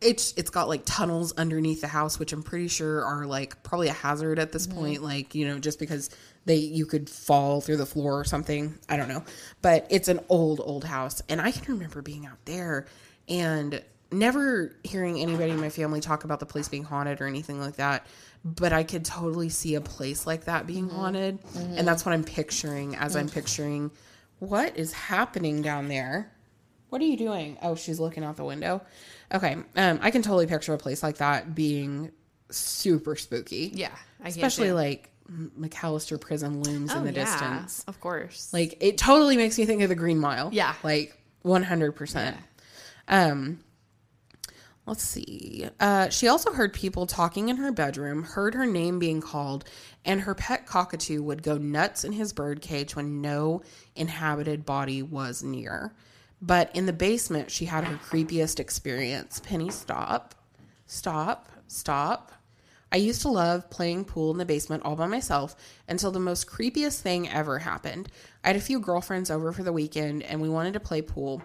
it's 0.00 0.34
it's 0.36 0.50
got 0.50 0.68
like 0.68 0.82
tunnels 0.84 1.32
underneath 1.38 1.80
the 1.80 1.86
house 1.86 2.18
which 2.18 2.32
I'm 2.32 2.42
pretty 2.42 2.66
sure 2.66 3.04
are 3.04 3.24
like 3.24 3.62
probably 3.62 3.86
a 3.86 3.92
hazard 3.92 4.40
at 4.40 4.50
this 4.50 4.66
point 4.66 5.00
like 5.00 5.34
you 5.36 5.46
know 5.46 5.60
just 5.60 5.78
because 5.78 6.10
they 6.44 6.56
you 6.56 6.86
could 6.86 7.08
fall 7.08 7.60
through 7.60 7.76
the 7.76 7.86
floor 7.86 8.18
or 8.18 8.24
something 8.24 8.76
I 8.88 8.96
don't 8.96 9.06
know 9.06 9.22
but 9.62 9.86
it's 9.90 10.08
an 10.08 10.18
old 10.28 10.60
old 10.60 10.82
house 10.82 11.22
and 11.28 11.40
I 11.40 11.52
can 11.52 11.74
remember 11.74 12.02
being 12.02 12.26
out 12.26 12.44
there 12.46 12.86
and 13.28 13.80
never 14.10 14.74
hearing 14.82 15.20
anybody 15.20 15.52
in 15.52 15.60
my 15.60 15.70
family 15.70 16.00
talk 16.00 16.24
about 16.24 16.40
the 16.40 16.46
place 16.46 16.68
being 16.68 16.82
haunted 16.84 17.20
or 17.20 17.26
anything 17.28 17.60
like 17.60 17.76
that 17.76 18.04
but 18.44 18.72
I 18.72 18.82
could 18.82 19.04
totally 19.04 19.48
see 19.48 19.74
a 19.76 19.80
place 19.80 20.26
like 20.26 20.44
that 20.46 20.66
being 20.66 20.88
haunted 20.88 21.38
and 21.54 21.86
that's 21.86 22.04
what 22.04 22.12
I'm 22.12 22.24
picturing 22.24 22.96
as 22.96 23.14
I'm 23.16 23.28
picturing 23.28 23.90
what 24.40 24.76
is 24.76 24.92
happening 24.92 25.62
down 25.62 25.88
there 25.88 26.32
what 26.92 27.00
are 27.00 27.06
you 27.06 27.16
doing? 27.16 27.56
Oh, 27.62 27.74
she's 27.74 27.98
looking 27.98 28.22
out 28.22 28.36
the 28.36 28.44
window. 28.44 28.82
Okay. 29.32 29.56
Um, 29.76 29.98
I 30.02 30.10
can 30.10 30.20
totally 30.20 30.46
picture 30.46 30.74
a 30.74 30.78
place 30.78 31.02
like 31.02 31.16
that 31.16 31.54
being 31.54 32.12
super 32.50 33.16
spooky. 33.16 33.70
Yeah, 33.72 33.96
I 34.22 34.28
Especially 34.28 34.72
like 34.72 35.10
McAlester 35.58 36.20
prison 36.20 36.62
looms 36.62 36.92
in 36.92 36.98
Oh, 36.98 37.02
the 37.02 37.12
yeah, 37.12 37.24
distance. 37.24 37.82
Of 37.88 37.98
course. 37.98 38.52
Like 38.52 38.76
it 38.80 38.98
totally 38.98 39.38
makes 39.38 39.56
me 39.56 39.64
think 39.64 39.80
of 39.80 39.88
the 39.88 39.94
Green 39.94 40.18
Mile. 40.18 40.50
Yeah. 40.52 40.74
Like 40.82 41.16
100%. 41.46 42.36
Um, 43.08 43.60
let's 44.86 45.02
see. 45.02 45.68
Uh, 45.78 46.08
she 46.08 46.28
also 46.28 46.52
heard 46.52 46.72
people 46.72 47.06
talking 47.06 47.48
in 47.48 47.56
her 47.56 47.72
bedroom, 47.72 48.24
heard 48.24 48.54
her 48.54 48.66
name 48.66 48.98
being 48.98 49.20
called, 49.20 49.64
and 50.04 50.22
her 50.22 50.34
pet 50.34 50.66
cockatoo 50.66 51.22
would 51.22 51.42
go 51.42 51.56
nuts 51.58 52.04
in 52.04 52.12
his 52.12 52.32
bird 52.32 52.60
cage 52.60 52.96
when 52.96 53.20
no 53.20 53.62
inhabited 53.94 54.66
body 54.66 55.02
was 55.02 55.42
near. 55.42 55.94
But 56.40 56.74
in 56.74 56.86
the 56.86 56.92
basement, 56.92 57.50
she 57.50 57.66
had 57.66 57.84
her 57.84 57.96
creepiest 57.96 58.58
experience. 58.58 59.40
Penny, 59.40 59.70
stop. 59.70 60.34
Stop. 60.86 61.48
Stop. 61.68 62.32
I 62.92 62.96
used 62.96 63.22
to 63.22 63.30
love 63.30 63.70
playing 63.70 64.04
pool 64.04 64.32
in 64.32 64.38
the 64.38 64.44
basement 64.44 64.82
all 64.84 64.96
by 64.96 65.06
myself 65.06 65.56
until 65.88 66.10
the 66.10 66.20
most 66.20 66.46
creepiest 66.46 67.00
thing 67.00 67.26
ever 67.26 67.60
happened. 67.60 68.10
I 68.44 68.48
had 68.48 68.56
a 68.56 68.60
few 68.60 68.80
girlfriends 68.80 69.30
over 69.30 69.50
for 69.52 69.62
the 69.62 69.72
weekend 69.72 70.22
and 70.24 70.42
we 70.42 70.50
wanted 70.50 70.74
to 70.74 70.80
play 70.80 71.00
pool. 71.00 71.40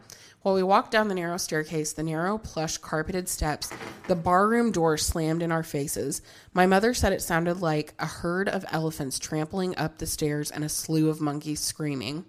While 0.47 0.55
we 0.55 0.63
walked 0.63 0.91
down 0.91 1.09
the 1.09 1.13
narrow 1.13 1.35
staircase, 1.35 1.91
the 1.91 2.03
narrow, 2.03 2.37
plush, 2.37 2.77
carpeted 2.77 3.27
steps, 3.27 3.69
the 4.07 4.15
barroom 4.15 4.71
door 4.71 4.95
slammed 4.95 5.41
in 5.43 5.51
our 5.51 5.61
faces. 5.61 6.21
My 6.53 6.65
mother 6.65 6.93
said 6.93 7.11
it 7.11 7.21
sounded 7.21 7.59
like 7.59 7.93
a 7.99 8.05
herd 8.05 8.47
of 8.47 8.63
elephants 8.71 9.19
trampling 9.19 9.77
up 9.77 9.97
the 9.97 10.05
stairs 10.05 10.49
and 10.49 10.63
a 10.63 10.69
slew 10.69 11.09
of 11.09 11.19
monkeys 11.19 11.59
screaming. 11.59 12.23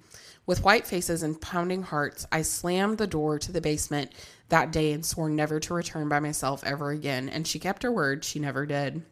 With 0.47 0.65
white 0.65 0.85
faces 0.85 1.23
and 1.23 1.41
pounding 1.41 1.85
hearts, 1.85 2.27
I 2.33 2.43
slammed 2.43 2.99
the 2.99 3.07
door 3.07 3.39
to 3.39 3.53
the 3.53 3.61
basement 3.61 4.11
that 4.49 4.73
day 4.73 4.91
and 4.91 5.07
swore 5.07 5.31
never 5.31 5.61
to 5.61 5.75
return 5.75 6.09
by 6.09 6.19
myself 6.19 6.65
ever 6.65 6.91
again. 6.91 7.29
And 7.29 7.47
she 7.47 7.61
kept 7.61 7.85
her 7.85 7.93
word, 7.93 8.25
she 8.25 8.41
never 8.41 8.67
did. 8.67 9.03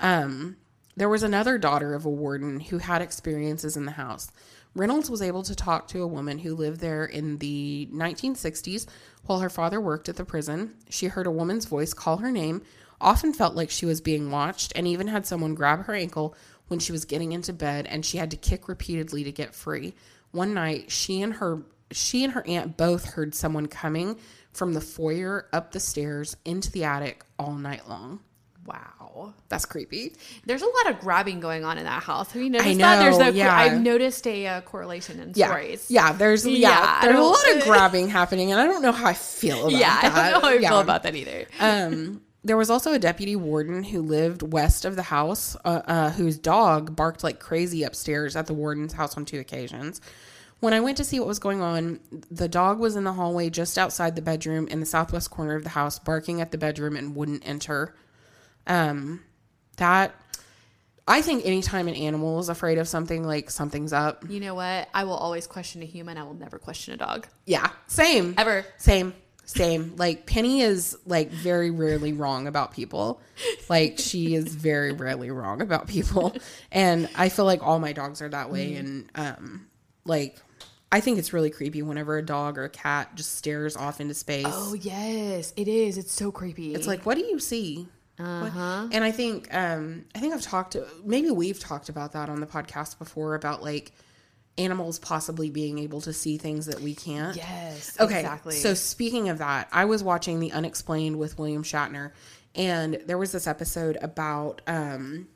Um, 0.00 0.56
there 0.96 1.08
was 1.08 1.22
another 1.22 1.56
daughter 1.56 1.94
of 1.94 2.04
a 2.04 2.10
warden 2.10 2.58
who 2.58 2.78
had 2.78 3.00
experiences 3.00 3.76
in 3.76 3.84
the 3.84 3.92
house. 3.92 4.32
Reynolds 4.74 5.08
was 5.08 5.22
able 5.22 5.42
to 5.44 5.54
talk 5.54 5.88
to 5.88 6.02
a 6.02 6.06
woman 6.06 6.38
who 6.38 6.54
lived 6.54 6.80
there 6.80 7.04
in 7.04 7.38
the 7.38 7.88
1960s 7.92 8.86
while 9.24 9.40
her 9.40 9.50
father 9.50 9.80
worked 9.80 10.08
at 10.08 10.16
the 10.16 10.24
prison. 10.24 10.74
She 10.90 11.06
heard 11.06 11.26
a 11.26 11.30
woman's 11.30 11.66
voice 11.66 11.94
call 11.94 12.18
her 12.18 12.32
name, 12.32 12.62
often 13.00 13.32
felt 13.32 13.54
like 13.54 13.70
she 13.70 13.86
was 13.86 14.00
being 14.00 14.30
watched, 14.30 14.72
and 14.74 14.86
even 14.86 15.08
had 15.08 15.26
someone 15.26 15.54
grab 15.54 15.84
her 15.84 15.94
ankle 15.94 16.34
when 16.68 16.80
she 16.80 16.92
was 16.92 17.04
getting 17.04 17.32
into 17.32 17.52
bed 17.52 17.86
and 17.86 18.04
she 18.04 18.18
had 18.18 18.30
to 18.30 18.36
kick 18.36 18.68
repeatedly 18.68 19.22
to 19.24 19.32
get 19.32 19.54
free. 19.54 19.94
One 20.32 20.54
night, 20.54 20.90
she 20.90 21.22
and 21.22 21.34
her 21.34 21.62
she 21.90 22.24
and 22.24 22.32
her 22.32 22.44
aunt 22.46 22.76
both 22.76 23.12
heard 23.12 23.34
someone 23.34 23.66
coming 23.66 24.18
from 24.52 24.72
the 24.72 24.80
foyer 24.80 25.48
up 25.52 25.70
the 25.70 25.78
stairs 25.78 26.36
into 26.44 26.70
the 26.72 26.82
attic 26.82 27.24
all 27.38 27.54
night 27.54 27.88
long. 27.88 28.20
Wow. 28.66 29.34
That's 29.48 29.64
creepy. 29.66 30.12
There's 30.46 30.62
a 30.62 30.66
lot 30.66 30.90
of 30.90 31.00
grabbing 31.00 31.40
going 31.40 31.64
on 31.64 31.78
in 31.78 31.84
that 31.84 32.02
house. 32.02 32.30
Have 32.32 32.42
you 32.42 32.50
noticed 32.50 32.70
I 32.70 32.74
that? 32.74 33.00
There's 33.00 33.18
know, 33.18 33.24
no. 33.26 33.30
yeah. 33.30 33.54
I've 33.56 33.80
noticed 33.80 34.26
a 34.26 34.46
uh, 34.46 34.60
correlation 34.62 35.20
in 35.20 35.32
Yeah, 35.34 35.46
stories. 35.48 35.90
yeah. 35.90 36.12
There's 36.12 36.46
yeah, 36.46 36.68
Yeah, 36.70 37.00
there's 37.02 37.18
a 37.18 37.22
lot 37.22 37.56
of 37.56 37.62
grabbing 37.64 38.08
happening, 38.08 38.52
and 38.52 38.60
I 38.60 38.66
don't 38.66 38.82
know 38.82 38.92
how 38.92 39.06
I 39.06 39.14
feel 39.14 39.68
about 39.68 39.72
that. 39.72 39.78
Yeah, 39.78 39.98
I 40.02 40.30
don't 40.30 40.32
know 40.32 40.40
how 40.48 40.54
I 40.54 40.58
Yeah. 40.58 40.68
feel 40.70 40.80
about 40.80 41.02
that 41.04 41.14
either. 41.14 41.46
Um, 41.60 42.22
there 42.42 42.56
was 42.58 42.68
also 42.70 42.92
a 42.92 42.98
deputy 42.98 43.36
warden 43.36 43.84
who 43.84 44.02
lived 44.02 44.52
west 44.52 44.84
of 44.84 44.96
the 44.96 45.02
house, 45.02 45.56
uh, 45.64 45.80
uh, 45.86 46.10
whose 46.10 46.36
dog 46.38 46.94
barked 46.94 47.24
like 47.24 47.40
crazy 47.40 47.82
upstairs 47.84 48.36
at 48.36 48.46
the 48.46 48.52
warden's 48.54 48.92
house 48.92 49.16
on 49.16 49.24
two 49.24 49.40
occasions. 49.40 50.00
When 50.60 50.72
I 50.72 50.80
went 50.80 50.96
to 50.98 51.04
see 51.04 51.18
what 51.18 51.28
was 51.28 51.38
going 51.38 51.60
on, 51.62 52.00
the 52.30 52.48
dog 52.48 52.78
was 52.78 52.96
in 52.96 53.04
the 53.04 53.12
hallway 53.12 53.50
just 53.50 53.76
outside 53.76 54.16
the 54.16 54.22
bedroom 54.22 54.66
in 54.68 54.80
the 54.80 54.86
southwest 54.86 55.30
corner 55.30 55.54
of 55.56 55.62
the 55.64 55.70
house, 55.70 55.98
barking 55.98 56.40
at 56.40 56.52
the 56.52 56.58
bedroom 56.58 56.96
and 56.96 57.14
wouldn't 57.16 57.46
enter. 57.46 57.94
Um, 58.66 59.22
that 59.76 60.14
I 61.06 61.20
think 61.22 61.44
anytime 61.44 61.88
an 61.88 61.94
animal 61.94 62.38
is 62.40 62.48
afraid 62.48 62.78
of 62.78 62.88
something, 62.88 63.24
like 63.24 63.50
something's 63.50 63.92
up. 63.92 64.24
You 64.28 64.40
know 64.40 64.54
what? 64.54 64.88
I 64.94 65.04
will 65.04 65.16
always 65.16 65.46
question 65.46 65.82
a 65.82 65.86
human. 65.86 66.16
I 66.16 66.22
will 66.22 66.34
never 66.34 66.58
question 66.58 66.94
a 66.94 66.96
dog. 66.96 67.26
Yeah, 67.44 67.70
same. 67.86 68.34
Ever. 68.38 68.64
Same. 68.78 69.12
Same. 69.44 69.94
Like 69.96 70.24
Penny 70.24 70.62
is 70.62 70.96
like 71.04 71.30
very 71.30 71.70
rarely 71.70 72.14
wrong 72.14 72.46
about 72.46 72.72
people. 72.72 73.20
Like 73.68 73.98
she 73.98 74.34
is 74.34 74.54
very 74.54 74.92
rarely 74.92 75.30
wrong 75.30 75.60
about 75.60 75.86
people. 75.86 76.34
And 76.72 77.08
I 77.14 77.28
feel 77.28 77.44
like 77.44 77.62
all 77.62 77.78
my 77.78 77.92
dogs 77.92 78.22
are 78.22 78.28
that 78.30 78.50
way 78.50 78.74
and 78.76 79.10
um 79.14 79.66
like 80.06 80.38
I 80.90 81.00
think 81.00 81.18
it's 81.18 81.32
really 81.32 81.50
creepy 81.50 81.82
whenever 81.82 82.16
a 82.16 82.24
dog 82.24 82.56
or 82.56 82.64
a 82.64 82.70
cat 82.70 83.16
just 83.16 83.34
stares 83.34 83.76
off 83.76 84.00
into 84.00 84.14
space. 84.14 84.46
Oh 84.48 84.74
yes, 84.74 85.52
it 85.56 85.68
is. 85.68 85.98
It's 85.98 86.12
so 86.12 86.30
creepy. 86.30 86.74
It's 86.74 86.86
like, 86.86 87.04
what 87.04 87.16
do 87.16 87.24
you 87.24 87.38
see? 87.40 87.88
Uh-huh. 88.18 88.88
And 88.92 89.02
I 89.02 89.10
think 89.10 89.52
um 89.52 90.04
I 90.14 90.20
think 90.20 90.34
I've 90.34 90.42
talked 90.42 90.76
maybe 91.04 91.30
we've 91.30 91.58
talked 91.58 91.88
about 91.88 92.12
that 92.12 92.28
on 92.28 92.40
the 92.40 92.46
podcast 92.46 92.98
before 92.98 93.34
about 93.34 93.62
like 93.62 93.92
animals 94.56 95.00
possibly 95.00 95.50
being 95.50 95.78
able 95.80 96.00
to 96.02 96.12
see 96.12 96.38
things 96.38 96.66
that 96.66 96.80
we 96.80 96.94
can't. 96.94 97.36
yes, 97.36 97.96
Okay. 97.98 98.20
exactly. 98.20 98.54
So 98.54 98.72
speaking 98.74 99.28
of 99.28 99.38
that, 99.38 99.68
I 99.72 99.84
was 99.84 100.04
watching 100.04 100.38
The 100.38 100.52
Unexplained 100.52 101.18
with 101.18 101.36
William 101.40 101.64
Shatner, 101.64 102.12
and 102.54 103.00
there 103.06 103.18
was 103.18 103.32
this 103.32 103.48
episode 103.48 103.98
about 104.00 104.60
um, 104.68 105.26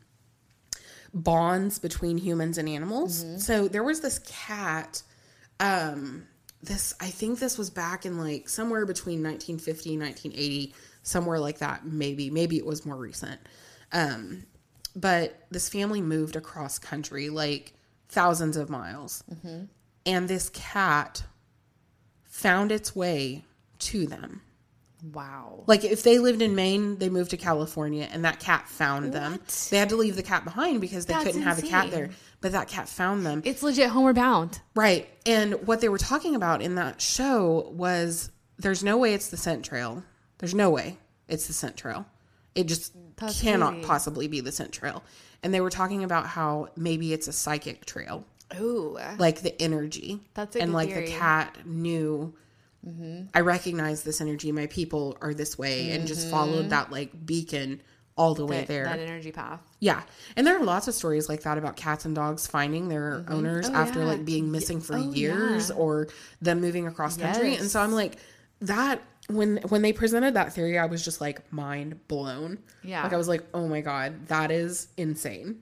bonds 1.13 1.79
between 1.79 2.19
humans 2.19 2.59
and 2.59 2.69
animals. 2.69 3.25
Mm-hmm. 3.25 3.39
So 3.39 3.69
there 3.69 3.83
was 3.83 4.01
this 4.01 4.21
cat. 4.21 5.03
Um, 5.61 6.27
this 6.63 6.95
I 7.01 7.07
think 7.07 7.39
this 7.41 7.59
was 7.59 7.71
back 7.71 8.05
in 8.07 8.19
like 8.19 8.49
somewhere 8.49 8.87
between 8.87 9.23
1950 9.23 9.95
and 9.95 10.03
1980, 10.03 10.75
somewhere 11.09 11.41
like 11.41 11.59
that. 11.59 11.85
Maybe 11.87 12.31
maybe 12.31 12.57
it 12.59 12.67
was 12.67 12.85
more 12.87 12.97
recent. 12.97 13.41
Um, 13.93 14.45
but 14.95 15.39
this 15.51 15.69
family 15.69 16.01
moved 16.03 16.37
across 16.37 16.79
country, 16.79 17.31
like 17.31 17.73
thousands 18.09 18.57
of 18.57 18.69
miles, 18.71 19.25
Mm-hmm. 19.33 19.65
and 20.07 20.29
this 20.29 20.51
cat 20.51 21.23
found 22.25 22.71
its 22.73 22.95
way 22.95 23.45
to 23.81 24.07
them. 24.07 24.43
wow. 25.13 25.63
Like 25.67 25.85
if 25.85 26.03
they 26.03 26.19
lived 26.19 26.43
in 26.43 26.55
Maine, 26.55 26.99
they 26.99 27.09
moved 27.09 27.31
to 27.31 27.37
California, 27.37 28.09
and 28.11 28.25
that 28.25 28.41
cat 28.41 28.69
found 28.69 29.13
them. 29.13 29.41
They 29.71 29.79
had 29.79 29.89
to 29.91 29.97
leave 29.97 30.17
the 30.17 30.23
cat 30.23 30.45
behind 30.45 30.81
because 30.81 31.07
they 31.07 31.15
That's 31.15 31.25
couldn't 31.27 31.43
have 31.43 31.59
a 31.59 31.63
cat 31.63 31.91
there. 31.91 32.11
But 32.41 32.53
that 32.53 32.69
cat 32.69 32.89
found 32.89 33.25
them. 33.27 33.43
It's 33.45 33.63
legit 33.65 33.89
homeward 33.91 34.15
bound. 34.17 34.61
Right. 34.77 35.09
And 35.27 35.67
what 35.67 35.81
they 35.81 35.89
were 35.89 35.99
talking 35.99 36.35
about 36.37 36.63
in 36.63 36.77
that 36.77 37.01
show 37.01 37.71
was 37.75 38.31
there's 38.59 38.85
no 38.85 38.97
way 38.97 39.15
it's 39.15 39.29
the 39.29 39.37
scent 39.37 39.65
trail. 39.65 40.03
There's 40.39 40.55
no 40.55 40.71
way 40.71 40.97
it's 41.29 41.47
the 41.47 41.53
scent 41.53 41.77
trail. 41.77 42.07
It 42.55 42.67
just 42.67 42.93
That's 43.17 43.41
cannot 43.41 43.75
crazy. 43.75 43.87
possibly 43.87 44.29
be 44.29 44.41
the 44.41 44.51
scent 44.51 44.73
trail. 44.73 45.05
And 45.43 45.55
they 45.55 45.61
were 45.61 45.71
talking 45.71 46.03
about 46.03 46.27
how 46.27 46.71
maybe 46.77 47.13
it's 47.13 47.29
a 47.29 47.33
psychic 47.33 47.85
trail, 47.85 48.25
Ooh. 48.59 48.99
like 49.19 49.43
the 49.43 49.61
energy. 49.63 50.21
That's 50.35 50.57
a 50.57 50.63
and 50.63 50.73
like 50.73 50.89
theory. 50.89 51.07
the 51.07 51.13
cat 51.13 51.59
knew. 51.65 52.35
Mm-hmm. 52.87 53.27
I 53.35 53.41
recognize 53.41 54.03
this 54.03 54.21
energy. 54.21 54.51
My 54.51 54.67
people 54.67 55.17
are 55.21 55.35
this 55.35 55.57
way, 55.57 55.93
and 55.93 56.09
just 56.09 56.29
followed 56.29 56.61
mm-hmm. 56.63 56.69
that 56.71 56.91
like 56.91 57.27
beacon 57.27 57.83
all 58.17 58.35
the 58.35 58.45
way 58.45 58.65
there. 58.65 58.85
that 58.85 58.99
energy 58.99 59.31
path. 59.31 59.61
Yeah. 59.79 60.03
And 60.35 60.45
there 60.45 60.59
are 60.59 60.65
lots 60.65 60.89
of 60.89 60.95
stories 60.95 61.29
like 61.29 61.43
that 61.43 61.57
about 61.57 61.77
cats 61.77 62.05
and 62.05 62.17
dogs 62.17 62.49
finding 62.49 62.89
their 62.89 63.21
mm-hmm. 63.21 63.33
oh, 63.33 63.37
owners 63.37 63.69
Oh, 63.69 63.75
after 63.75 64.01
yeah. 64.01 64.07
like 64.07 64.25
being 64.25 64.51
missing 64.51 64.81
for 64.81 64.97
Oh, 64.97 65.13
years 65.13 65.71
yeah. 65.71 65.77
or 65.77 66.09
them 66.43 66.61
moving 66.61 66.89
across 66.89 67.17
country. 67.17 67.55
And 67.55 67.71
so 67.71 67.81
I'm 67.81 67.93
like 67.93 68.17
that 68.63 69.01
when 69.29 69.59
when 69.69 69.83
they 69.83 69.93
presented 69.93 70.35
that 70.35 70.53
theory 70.53 70.79
I 70.79 70.87
was 70.87 71.05
just 71.05 71.21
like 71.21 71.53
mind 71.53 72.07
blown. 72.09 72.59
Yeah. 72.83 73.03
Like 73.03 73.13
I 73.13 73.17
was 73.17 73.29
like, 73.29 73.45
"Oh 73.55 73.69
my 73.69 73.81
god, 73.81 74.27
that 74.29 74.51
is 74.51 74.89
insane." 74.97 75.61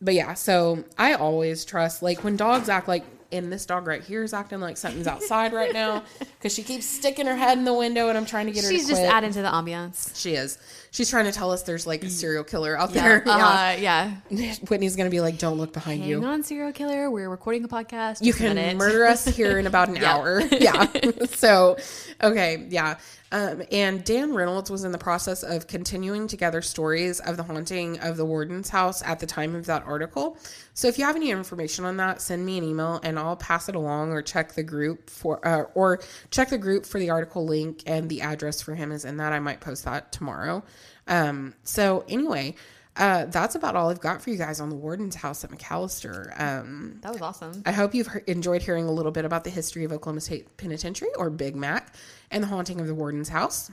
But 0.00 0.14
yeah, 0.14 0.34
so 0.34 0.84
I 0.98 1.14
always 1.14 1.64
trust 1.64 2.02
like 2.02 2.22
when 2.22 2.36
dogs 2.36 2.68
act 2.68 2.86
like 2.86 3.04
and 3.32 3.52
this 3.52 3.66
dog 3.66 3.86
right 3.86 4.02
here 4.02 4.22
is 4.22 4.32
acting 4.32 4.60
like 4.60 4.76
something's 4.76 5.06
outside 5.06 5.52
right 5.52 5.72
now 5.72 6.02
because 6.18 6.54
she 6.54 6.62
keeps 6.62 6.86
sticking 6.86 7.26
her 7.26 7.36
head 7.36 7.58
in 7.58 7.64
the 7.64 7.74
window, 7.74 8.08
and 8.08 8.16
I'm 8.18 8.26
trying 8.26 8.46
to 8.46 8.52
get 8.52 8.64
her. 8.64 8.70
She's 8.70 8.84
to 8.86 8.92
just 8.92 9.02
adding 9.02 9.32
to 9.32 9.42
the 9.42 9.48
ambiance. 9.48 10.16
She 10.20 10.34
is. 10.34 10.58
She's 10.90 11.10
trying 11.10 11.26
to 11.26 11.32
tell 11.32 11.50
us 11.52 11.62
there's 11.64 11.86
like 11.86 12.02
a 12.04 12.08
serial 12.08 12.44
killer 12.44 12.76
out 12.78 12.94
Yeah. 12.94 13.02
there. 13.02 13.22
Uh, 13.26 13.76
yeah. 13.78 14.14
Yeah. 14.30 14.54
Whitney's 14.68 14.96
gonna 14.96 15.10
be 15.10 15.20
like, 15.20 15.38
"Don't 15.38 15.58
look 15.58 15.72
behind 15.72 16.00
Hang 16.00 16.08
you." 16.10 16.24
on, 16.24 16.42
serial 16.42 16.72
killer. 16.72 17.10
We're 17.10 17.28
recording 17.28 17.64
a 17.64 17.68
podcast. 17.68 18.22
you 18.24 18.32
can 18.32 18.54
minute. 18.54 18.76
murder 18.76 19.04
us 19.04 19.24
here 19.26 19.58
in 19.58 19.66
about 19.66 19.88
an 19.88 19.96
Yeah. 20.00 20.14
hour. 20.14 20.40
Yeah. 20.40 20.86
so, 21.30 21.76
okay. 22.22 22.66
Yeah. 22.70 22.96
Um, 23.32 23.62
and 23.72 24.04
Dan 24.04 24.32
Reynolds 24.34 24.70
was 24.70 24.84
in 24.84 24.92
the 24.92 24.98
process 24.98 25.42
of 25.42 25.66
continuing 25.66 26.28
to 26.28 26.36
gather 26.36 26.62
stories 26.62 27.18
of 27.20 27.36
the 27.36 27.42
haunting 27.42 27.98
of 27.98 28.16
the 28.16 28.24
warden's 28.24 28.68
house 28.70 29.02
at 29.02 29.18
the 29.18 29.26
time 29.26 29.56
of 29.56 29.66
that 29.66 29.82
article. 29.84 30.38
So, 30.74 30.86
if 30.88 30.96
you 30.98 31.04
have 31.04 31.16
any 31.16 31.30
information 31.32 31.84
on 31.84 31.96
that, 31.96 32.22
send 32.22 32.46
me 32.46 32.56
an 32.56 32.64
email 32.64 33.00
and 33.02 33.15
I'll 33.18 33.36
pass 33.36 33.68
it 33.68 33.74
along 33.74 34.12
or 34.12 34.22
check 34.22 34.54
the 34.54 34.62
group 34.62 35.10
for, 35.10 35.46
uh, 35.46 35.62
or 35.74 36.00
check 36.30 36.50
the 36.50 36.58
group 36.58 36.86
for 36.86 36.98
the 36.98 37.10
article 37.10 37.44
link 37.46 37.82
and 37.86 38.08
the 38.08 38.20
address 38.22 38.60
for 38.60 38.74
him 38.74 38.92
is 38.92 39.04
in 39.04 39.16
that. 39.18 39.32
I 39.32 39.38
might 39.40 39.60
post 39.60 39.84
that 39.84 40.12
tomorrow. 40.12 40.62
Um, 41.06 41.54
so, 41.62 42.04
anyway. 42.08 42.54
Uh, 42.98 43.26
that's 43.26 43.54
about 43.54 43.76
all 43.76 43.90
I've 43.90 44.00
got 44.00 44.22
for 44.22 44.30
you 44.30 44.38
guys 44.38 44.58
on 44.58 44.70
the 44.70 44.74
warden's 44.74 45.16
house 45.16 45.44
at 45.44 45.50
McAlester. 45.50 46.32
Um, 46.40 46.98
That 47.02 47.12
was 47.12 47.20
awesome. 47.20 47.62
I 47.66 47.72
hope 47.72 47.94
you've 47.94 48.06
he- 48.10 48.20
enjoyed 48.32 48.62
hearing 48.62 48.86
a 48.86 48.90
little 48.90 49.12
bit 49.12 49.26
about 49.26 49.44
the 49.44 49.50
history 49.50 49.84
of 49.84 49.92
Oklahoma 49.92 50.22
State 50.22 50.56
Penitentiary, 50.56 51.10
or 51.18 51.28
Big 51.28 51.56
Mac, 51.56 51.94
and 52.30 52.42
the 52.42 52.48
haunting 52.48 52.80
of 52.80 52.86
the 52.86 52.94
warden's 52.94 53.28
house. 53.28 53.70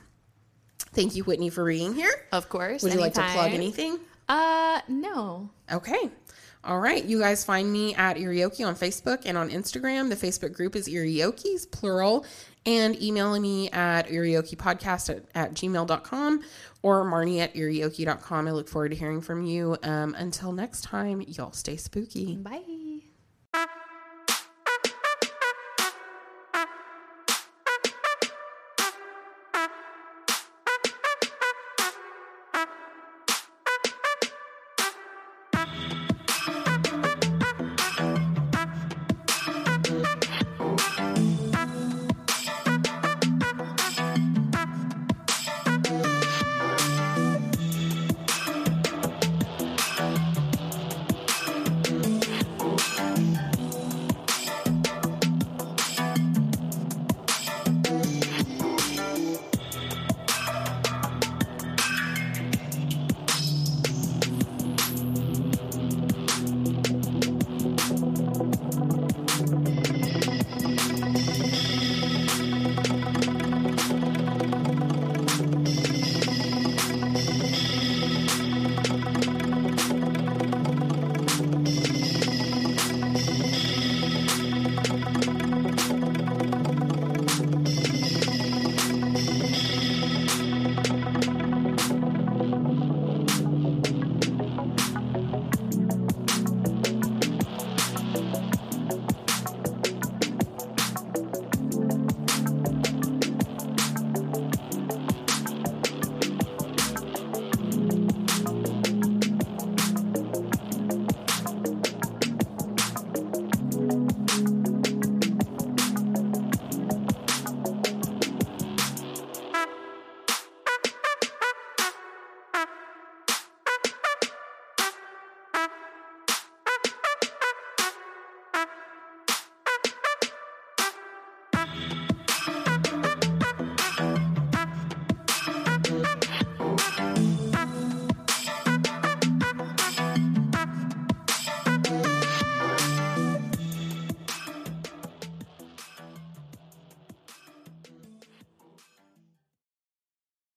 Thank 0.91 1.15
you, 1.15 1.23
Whitney, 1.23 1.49
for 1.49 1.65
being 1.65 1.93
here. 1.95 2.11
Of 2.33 2.49
course. 2.49 2.83
Would 2.83 2.93
you 2.93 2.99
like 2.99 3.13
to 3.13 3.21
plug 3.21 3.53
anything? 3.53 3.97
Uh, 4.27 4.81
no. 4.89 5.49
Okay. 5.71 6.09
All 6.65 6.79
right. 6.79 7.03
You 7.03 7.19
guys 7.19 7.43
find 7.43 7.71
me 7.71 7.93
at 7.95 8.17
Irioki 8.17 8.65
on 8.65 8.75
Facebook 8.75 9.23
and 9.25 9.37
on 9.37 9.49
Instagram. 9.49 10.09
The 10.09 10.15
Facebook 10.15 10.53
group 10.53 10.75
is 10.75 10.87
Iriokis, 10.87 11.69
plural, 11.69 12.25
and 12.65 13.01
email 13.01 13.37
me 13.39 13.69
at 13.71 14.07
iriokipodcast 14.07 15.09
at, 15.09 15.23
at 15.35 15.53
gmail.com 15.53 16.43
or 16.81 17.03
marnie 17.05 17.39
at 17.39 17.53
irioki.com. 17.53 18.47
I 18.47 18.51
look 18.51 18.69
forward 18.69 18.89
to 18.89 18.95
hearing 18.95 19.21
from 19.21 19.43
you. 19.43 19.77
Um, 19.83 20.15
until 20.17 20.53
next 20.53 20.81
time, 20.81 21.21
y'all 21.21 21.51
stay 21.51 21.75
spooky. 21.75 22.35
Bye. 22.37 22.82